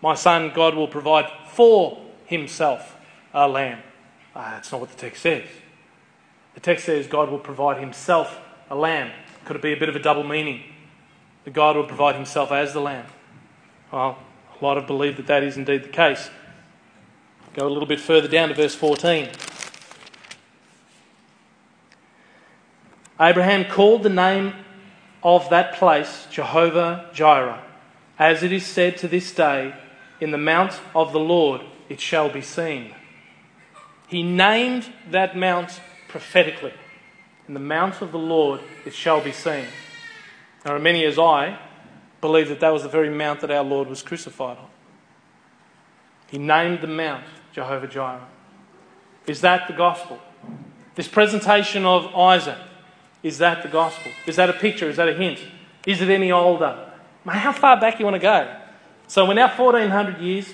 [0.00, 2.96] My son, God will provide for himself
[3.34, 3.82] a lamb.
[4.36, 5.48] Ah, that's not what the text says.
[6.54, 8.38] The text says God will provide himself
[8.70, 9.10] a lamb.
[9.46, 10.62] Could it be a bit of a double meaning?
[11.48, 13.06] That God will provide himself as the lamb?
[13.90, 14.18] Well,
[14.60, 16.28] a lot have believed that that is indeed the case.
[17.54, 19.30] Go a little bit further down to verse 14.
[23.18, 24.52] Abraham called the name
[25.22, 27.64] of that place Jehovah Jireh.
[28.18, 29.74] As it is said to this day,
[30.20, 32.94] in the mount of the Lord it shall be seen.
[34.06, 36.74] He named that mount prophetically.
[37.48, 39.64] In the mount of the Lord it shall be seen.
[40.68, 41.58] There are many as I
[42.20, 44.68] believe that that was the very mount that our Lord was crucified on.
[46.30, 48.28] He named the mount Jehovah Jireh.
[49.26, 50.18] Is that the gospel?
[50.94, 52.58] This presentation of Isaac
[53.22, 54.12] is that the gospel?
[54.26, 54.90] Is that a picture?
[54.90, 55.38] Is that a hint?
[55.86, 56.90] Is it any older?
[57.26, 58.54] How far back you want to go?
[59.06, 60.52] So we're now 1400 years.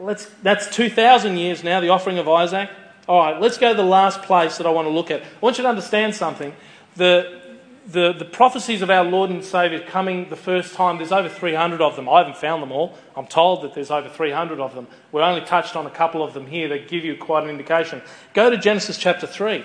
[0.00, 2.70] Let's, that's 2,000 years now, the offering of Isaac.
[3.06, 5.20] All right, let's go to the last place that I want to look at.
[5.20, 6.54] I want you to understand something.
[6.96, 7.41] The,
[7.86, 11.80] the, the prophecies of our Lord and Saviour coming the first time, there's over 300
[11.80, 12.08] of them.
[12.08, 12.96] I haven't found them all.
[13.16, 14.86] I'm told that there's over 300 of them.
[15.10, 18.02] We're only touched on a couple of them here that give you quite an indication.
[18.34, 19.64] Go to Genesis chapter 3.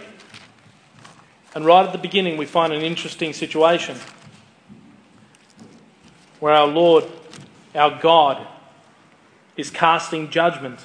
[1.53, 3.97] And right at the beginning, we find an interesting situation
[6.39, 7.05] where our Lord,
[7.75, 8.45] our God,
[9.55, 10.79] is casting judgment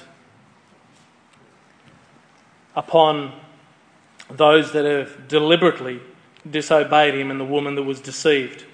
[2.75, 3.33] upon
[4.29, 6.01] those that have deliberately
[6.49, 8.65] disobeyed him and the woman that was deceived.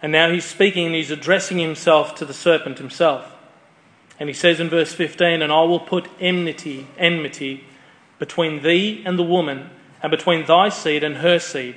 [0.00, 3.34] And now he's speaking and he's addressing himself to the serpent himself.
[4.20, 7.64] And he says in verse 15, And I will put enmity, enmity
[8.18, 9.70] between thee and the woman,
[10.02, 11.76] and between thy seed and her seed,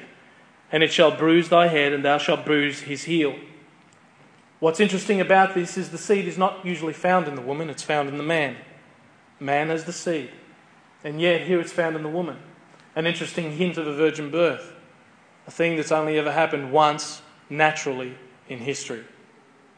[0.71, 3.35] and it shall bruise thy head, and thou shalt bruise his heel.
[4.59, 7.83] What's interesting about this is the seed is not usually found in the woman, it's
[7.83, 8.57] found in the man.
[9.39, 10.29] Man as the seed.
[11.03, 12.37] And yet, here it's found in the woman.
[12.95, 14.73] An interesting hint of a virgin birth.
[15.47, 18.15] A thing that's only ever happened once naturally
[18.47, 19.03] in history.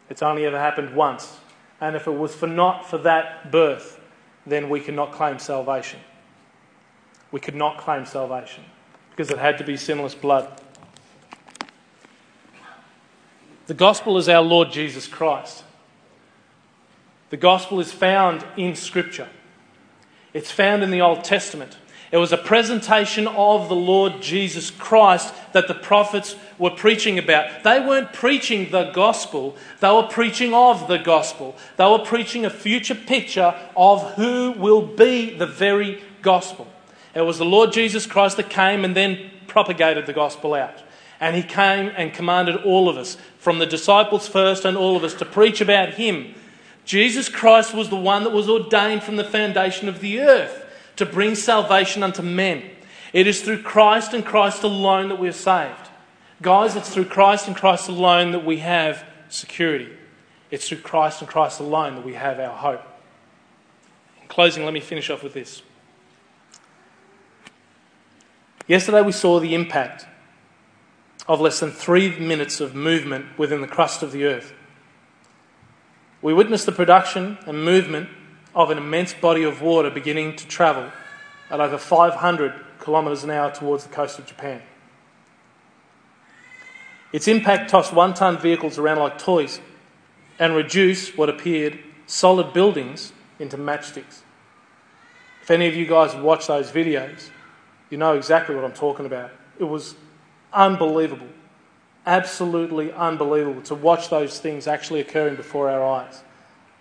[0.09, 1.37] It's only ever happened once.
[1.79, 3.99] And if it was for not for that birth,
[4.45, 5.99] then we cannot claim salvation
[7.33, 8.63] we could not claim salvation
[9.09, 10.61] because it had to be sinless blood.
[13.65, 15.63] The gospel is our Lord Jesus Christ.
[17.31, 19.27] The gospel is found in Scripture.
[20.31, 21.77] It's found in the Old Testament.
[22.13, 27.63] It was a presentation of the Lord Jesus Christ that the prophets were preaching about.
[27.63, 31.55] They weren't preaching the gospel, they were preaching of the gospel.
[31.75, 36.67] They were preaching a future picture of who will be the very gospel.
[37.15, 40.83] It was the Lord Jesus Christ that came and then propagated the gospel out.
[41.19, 45.03] And he came and commanded all of us, from the disciples first and all of
[45.03, 46.35] us, to preach about him.
[46.85, 50.62] Jesus Christ was the one that was ordained from the foundation of the earth
[50.95, 52.63] to bring salvation unto men.
[53.13, 55.89] It is through Christ and Christ alone that we are saved.
[56.41, 59.89] Guys, it's through Christ and Christ alone that we have security.
[60.51, 62.83] It's through Christ and Christ alone that we have our hope.
[64.21, 65.61] In closing, let me finish off with this.
[68.67, 70.05] Yesterday we saw the impact
[71.27, 74.53] of less than three minutes of movement within the crust of the earth.
[76.21, 78.09] We witnessed the production and movement
[78.55, 80.91] of an immense body of water beginning to travel
[81.49, 84.61] at over 500 kilometres an hour towards the coast of Japan.
[87.11, 89.59] Its impact tossed one ton vehicles around like toys
[90.39, 94.21] and reduced what appeared solid buildings into matchsticks.
[95.41, 97.29] If any of you guys watch those videos,
[97.89, 99.31] you know exactly what I'm talking about.
[99.59, 99.95] It was
[100.51, 101.27] unbelievable,
[102.05, 106.23] absolutely unbelievable to watch those things actually occurring before our eyes.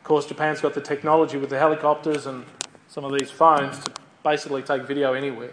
[0.02, 2.44] Of course, Japan's got the technology with the helicopters and
[2.88, 3.92] some of these phones to
[4.24, 5.52] basically take video anywhere.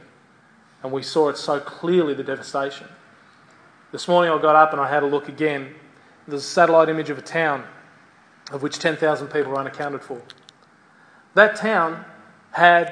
[0.81, 2.87] And we saw it so clearly the devastation.
[3.91, 5.75] This morning I got up and I had a look again.
[6.27, 7.63] There's a satellite image of a town
[8.51, 10.19] of which 10,000 people are unaccounted for.
[11.35, 12.03] That town
[12.49, 12.91] had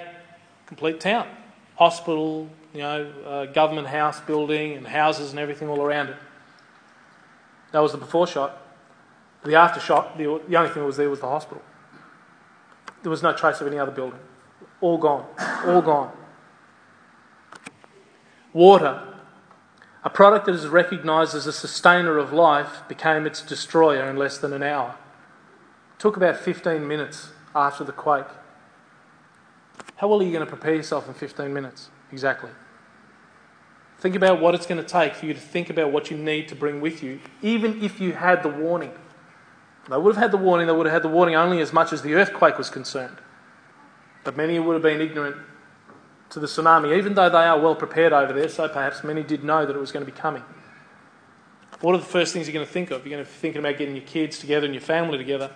[0.68, 1.28] complete town,
[1.76, 6.18] hospital, you know, uh, government house building and houses and everything all around it.
[7.72, 8.62] That was the before shot.
[9.44, 11.62] The aftershock, the, the only thing that was there was the hospital.
[13.04, 14.20] There was no trace of any other building.
[14.82, 15.26] All gone.
[15.66, 16.12] All gone.
[18.54, 19.04] Water,
[20.04, 24.38] a product that is recognised as a sustainer of life, became its destroyer in less
[24.38, 24.96] than an hour.
[25.96, 28.26] It took about 15 minutes after the quake.
[29.98, 31.90] How well are you going to prepare yourself in 15 minutes?
[32.12, 32.52] Exactly.
[34.00, 36.48] Think about what it's going to take for you to think about what you need
[36.50, 38.92] to bring with you, even if you had the warning.
[39.90, 41.94] They would have had the warning, they would have had the warning only as much
[41.94, 43.18] as the earthquake was concerned.
[44.24, 45.38] But many would have been ignorant
[46.32, 49.44] to the tsunami, even though they are well prepared over there, so perhaps many did
[49.44, 50.44] know that it was going to be coming.
[51.80, 53.06] What are the first things you're going to think of?
[53.06, 55.52] You're going to be thinking about getting your kids together and your family together.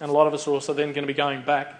[0.00, 1.74] And a lot of us are also then going to be going back.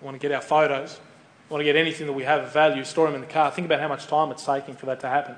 [0.00, 1.00] We want to get our photos
[1.48, 3.50] We want to get anything that we have of value, store them in the car.
[3.50, 5.34] Think about how much time it's taking for that to happen.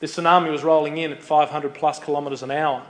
[0.00, 2.86] This tsunami was rolling in at 500 plus kilometres an hour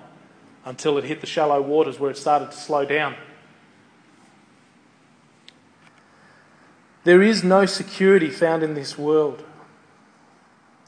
[0.64, 3.14] until it hit the shallow waters where it started to slow down.
[7.04, 9.42] There is no security found in this world.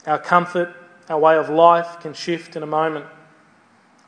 [0.05, 0.75] Our comfort,
[1.09, 3.05] our way of life can shift in a moment,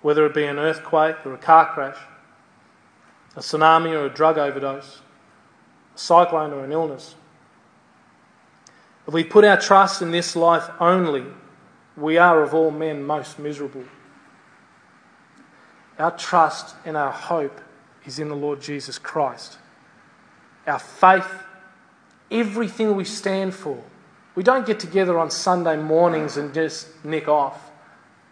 [0.02, 1.98] whether it be an earthquake or a car crash,
[3.36, 5.02] a tsunami or a drug overdose
[5.96, 7.16] a cyclone or an illness.
[9.08, 11.26] If we put our trust in this life only,
[11.96, 13.84] we are of all men most miserable.
[15.98, 17.62] Our trust and our hope
[18.06, 19.58] is in the Lord Jesus Christ.
[20.68, 21.28] Our faith,
[22.30, 23.82] everything we stand for.
[24.36, 27.72] We don't get together on Sunday mornings and just nick off,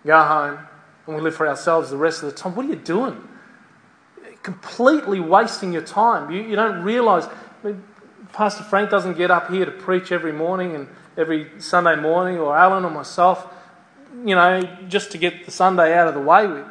[0.05, 0.59] go home,
[1.07, 2.55] and we live for ourselves the rest of the time.
[2.55, 3.27] What are you doing?
[4.41, 6.29] Completely wasting your time.
[6.29, 7.27] You, you don't realize
[8.33, 12.57] Pastor Frank doesn't get up here to preach every morning and every Sunday morning, or
[12.57, 13.47] Alan or myself,
[14.25, 16.65] you know, just to get the Sunday out of the way with.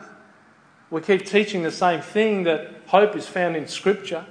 [0.92, 4.26] We keep teaching the same thing that hope is found in Scripture.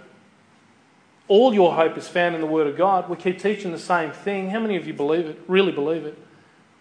[1.28, 3.10] All your hope is found in the Word of God.
[3.10, 4.52] We keep teaching the same thing.
[4.52, 5.42] How many of you believe it?
[5.48, 6.16] Really believe it?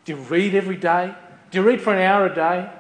[0.05, 1.15] Do you read every day?
[1.51, 2.71] Do you read for an hour a day?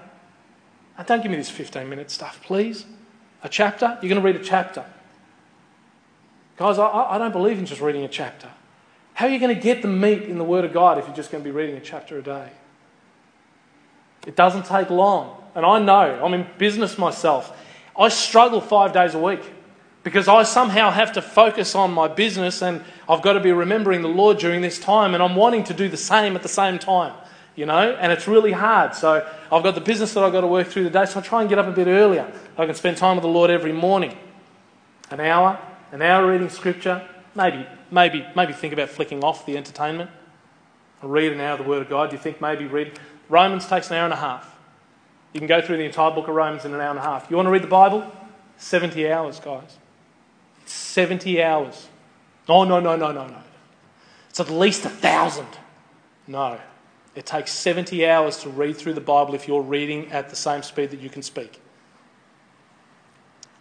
[0.98, 2.84] Now, don't give me this 15 minute stuff, please.
[3.42, 3.98] A chapter?
[4.02, 4.84] You're going to read a chapter.
[6.58, 8.50] Guys, I, I don't believe in just reading a chapter.
[9.14, 11.16] How are you going to get the meat in the Word of God if you're
[11.16, 12.50] just going to be reading a chapter a day?
[14.26, 15.39] It doesn't take long.
[15.54, 17.56] And I know, I'm in business myself.
[17.96, 19.40] I struggle five days a week
[20.02, 24.02] because I somehow have to focus on my business and I've got to be remembering
[24.02, 26.78] the Lord during this time and I'm wanting to do the same at the same
[26.78, 27.12] time,
[27.56, 28.94] you know, and it's really hard.
[28.94, 31.22] So I've got the business that I've got to work through the day, so I
[31.22, 32.32] try and get up a bit earlier.
[32.56, 34.16] I can spend time with the Lord every morning.
[35.10, 35.58] An hour,
[35.92, 40.10] an hour reading scripture, maybe, maybe, maybe think about flicking off the entertainment
[41.02, 42.10] read an hour of the Word of God.
[42.10, 42.98] Do you think maybe read
[43.28, 44.49] Romans takes an hour and a half?
[45.32, 47.30] You can go through the entire book of Romans in an hour and a half.
[47.30, 48.10] You want to read the Bible?
[48.56, 49.78] 70 hours, guys.
[50.66, 51.88] 70 hours.
[52.48, 53.42] Oh, no, no, no, no, no.
[54.28, 55.46] It's at least a thousand.
[56.26, 56.58] No.
[57.14, 60.62] It takes 70 hours to read through the Bible if you're reading at the same
[60.62, 61.60] speed that you can speak.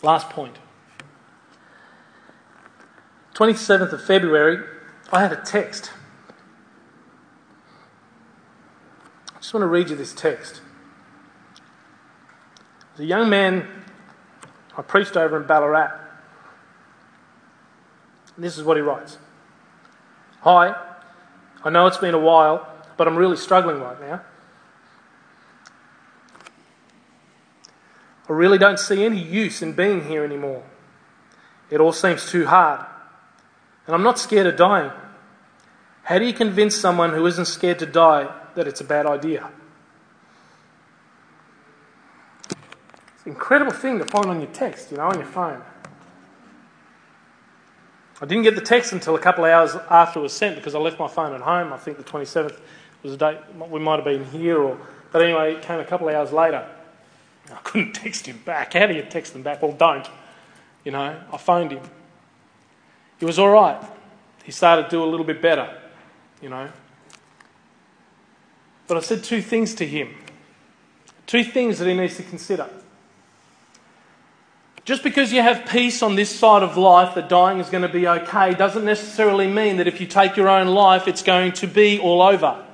[0.01, 0.57] Last point.
[3.33, 4.65] 27th of February,
[5.11, 5.91] I had a text.
[9.33, 10.61] I just want to read you this text.
[12.99, 13.65] A young man
[14.77, 15.91] I preached over in Ballarat.
[18.35, 19.17] And this is what he writes
[20.41, 20.75] Hi,
[21.63, 24.21] I know it's been a while, but I'm really struggling right now.
[28.29, 30.63] I really don't see any use in being here anymore.
[31.69, 32.85] It all seems too hard.
[33.87, 34.91] And I'm not scared of dying.
[36.03, 39.49] How do you convince someone who isn't scared to die that it's a bad idea?
[42.49, 45.61] It's an incredible thing to find on your text, you know, on your phone.
[48.21, 50.75] I didn't get the text until a couple of hours after it was sent because
[50.75, 51.71] I left my phone at home.
[51.71, 52.59] I think the 27th
[53.01, 53.37] was the date.
[53.69, 54.77] We might have been here, or
[55.11, 56.67] but anyway, it came a couple of hours later.
[57.51, 58.73] I couldn't text him back.
[58.73, 59.61] How do you text him back?
[59.61, 60.07] Well, don't.
[60.83, 61.83] You know, I phoned him.
[63.19, 63.81] He was all right.
[64.43, 65.77] He started to do a little bit better,
[66.41, 66.69] you know.
[68.87, 70.15] But I said two things to him.
[71.27, 72.67] Two things that he needs to consider.
[74.89, 77.87] Just because you have peace on this side of life that dying is going to
[77.87, 81.67] be okay doesn't necessarily mean that if you take your own life, it's going to
[81.67, 82.65] be all over.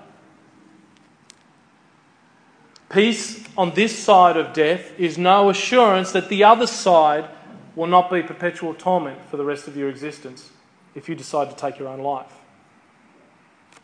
[2.88, 7.30] Peace on this side of death is no assurance that the other side
[7.76, 10.50] will not be perpetual torment for the rest of your existence
[10.96, 12.32] if you decide to take your own life.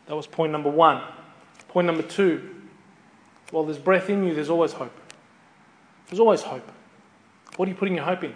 [0.06, 1.02] That was point number one.
[1.68, 2.48] Point number two
[3.50, 4.98] while there's breath in you, there's always hope.
[6.08, 6.72] There's always hope.
[7.56, 8.34] What are you putting your hope in?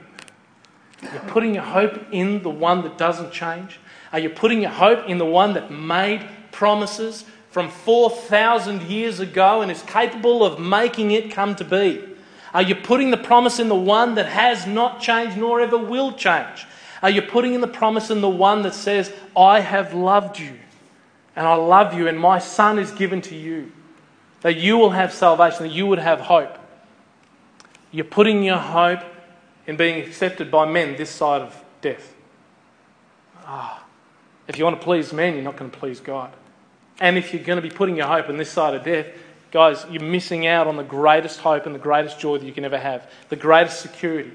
[1.02, 3.78] You're putting your hope in the one that doesn't change?
[4.12, 9.62] Are you putting your hope in the one that made promises from 4,000 years ago
[9.62, 12.04] and is capable of making it come to be?
[12.52, 16.12] Are you putting the promise in the one that has not changed nor ever will
[16.12, 16.66] change?
[17.02, 20.52] Are you putting in the promise in the one that says, I have loved you
[21.34, 23.72] and I love you and my son is given to you?
[24.40, 26.58] That you will have salvation, that you would have hope.
[27.90, 29.00] You're putting your hope
[29.66, 32.14] in being accepted by men this side of death.
[33.44, 33.84] Ah,
[34.48, 36.32] if you want to please men, you're not going to please God.
[37.00, 39.06] And if you're going to be putting your hope in this side of death,
[39.50, 42.64] guys, you're missing out on the greatest hope and the greatest joy that you can
[42.64, 44.32] ever have, the greatest security.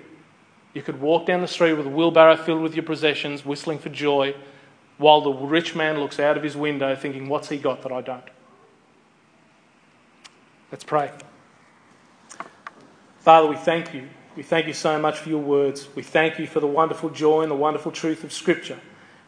[0.73, 3.89] You could walk down the street with a wheelbarrow filled with your possessions, whistling for
[3.89, 4.35] joy,
[4.97, 8.01] while the rich man looks out of his window thinking, What's he got that I
[8.01, 8.23] don't?
[10.71, 11.11] Let's pray.
[13.21, 14.09] Father, we thank you.
[14.35, 15.87] We thank you so much for your words.
[15.95, 18.79] We thank you for the wonderful joy and the wonderful truth of Scripture.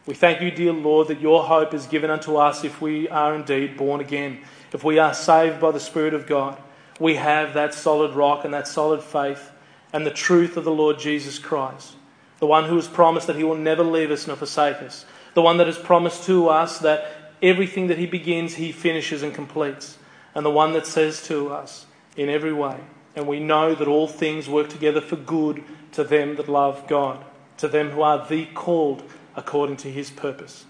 [0.04, 3.36] We thank you, dear Lord, that your hope is given unto us if we are
[3.36, 4.40] indeed born again,
[4.72, 6.60] if we are saved by the Spirit of God.
[6.98, 9.52] We have that solid rock and that solid faith
[9.92, 11.94] and the truth of the Lord Jesus Christ,
[12.40, 15.42] the one who has promised that he will never leave us nor forsake us, the
[15.42, 19.98] one that has promised to us that everything that he begins, he finishes and completes,
[20.34, 21.86] and the one that says to us
[22.16, 22.80] in every way,
[23.16, 25.62] and we know that all things work together for good
[25.92, 27.24] to them that love God,
[27.58, 29.02] to them who are the called
[29.36, 30.66] according to his purpose.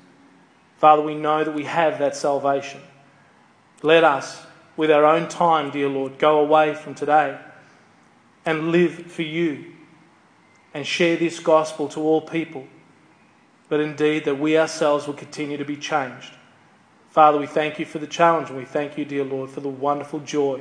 [0.77, 2.81] Father, we know that we have that salvation.
[3.83, 4.45] Let us,
[4.77, 7.39] with our own time, dear Lord, go away from today
[8.45, 9.73] and live for you
[10.75, 12.67] and share this gospel to all people,
[13.69, 16.35] but indeed that we ourselves will continue to be changed.
[17.11, 19.69] Father, we thank you for the challenge and we thank you, dear Lord, for the
[19.69, 20.61] wonderful joy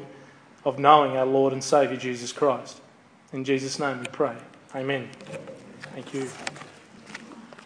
[0.66, 2.82] of knowing our Lord and Saviour Jesus Christ.
[3.32, 4.36] In Jesus' name we pray.
[4.76, 5.10] Amen.
[5.94, 6.30] Thank you.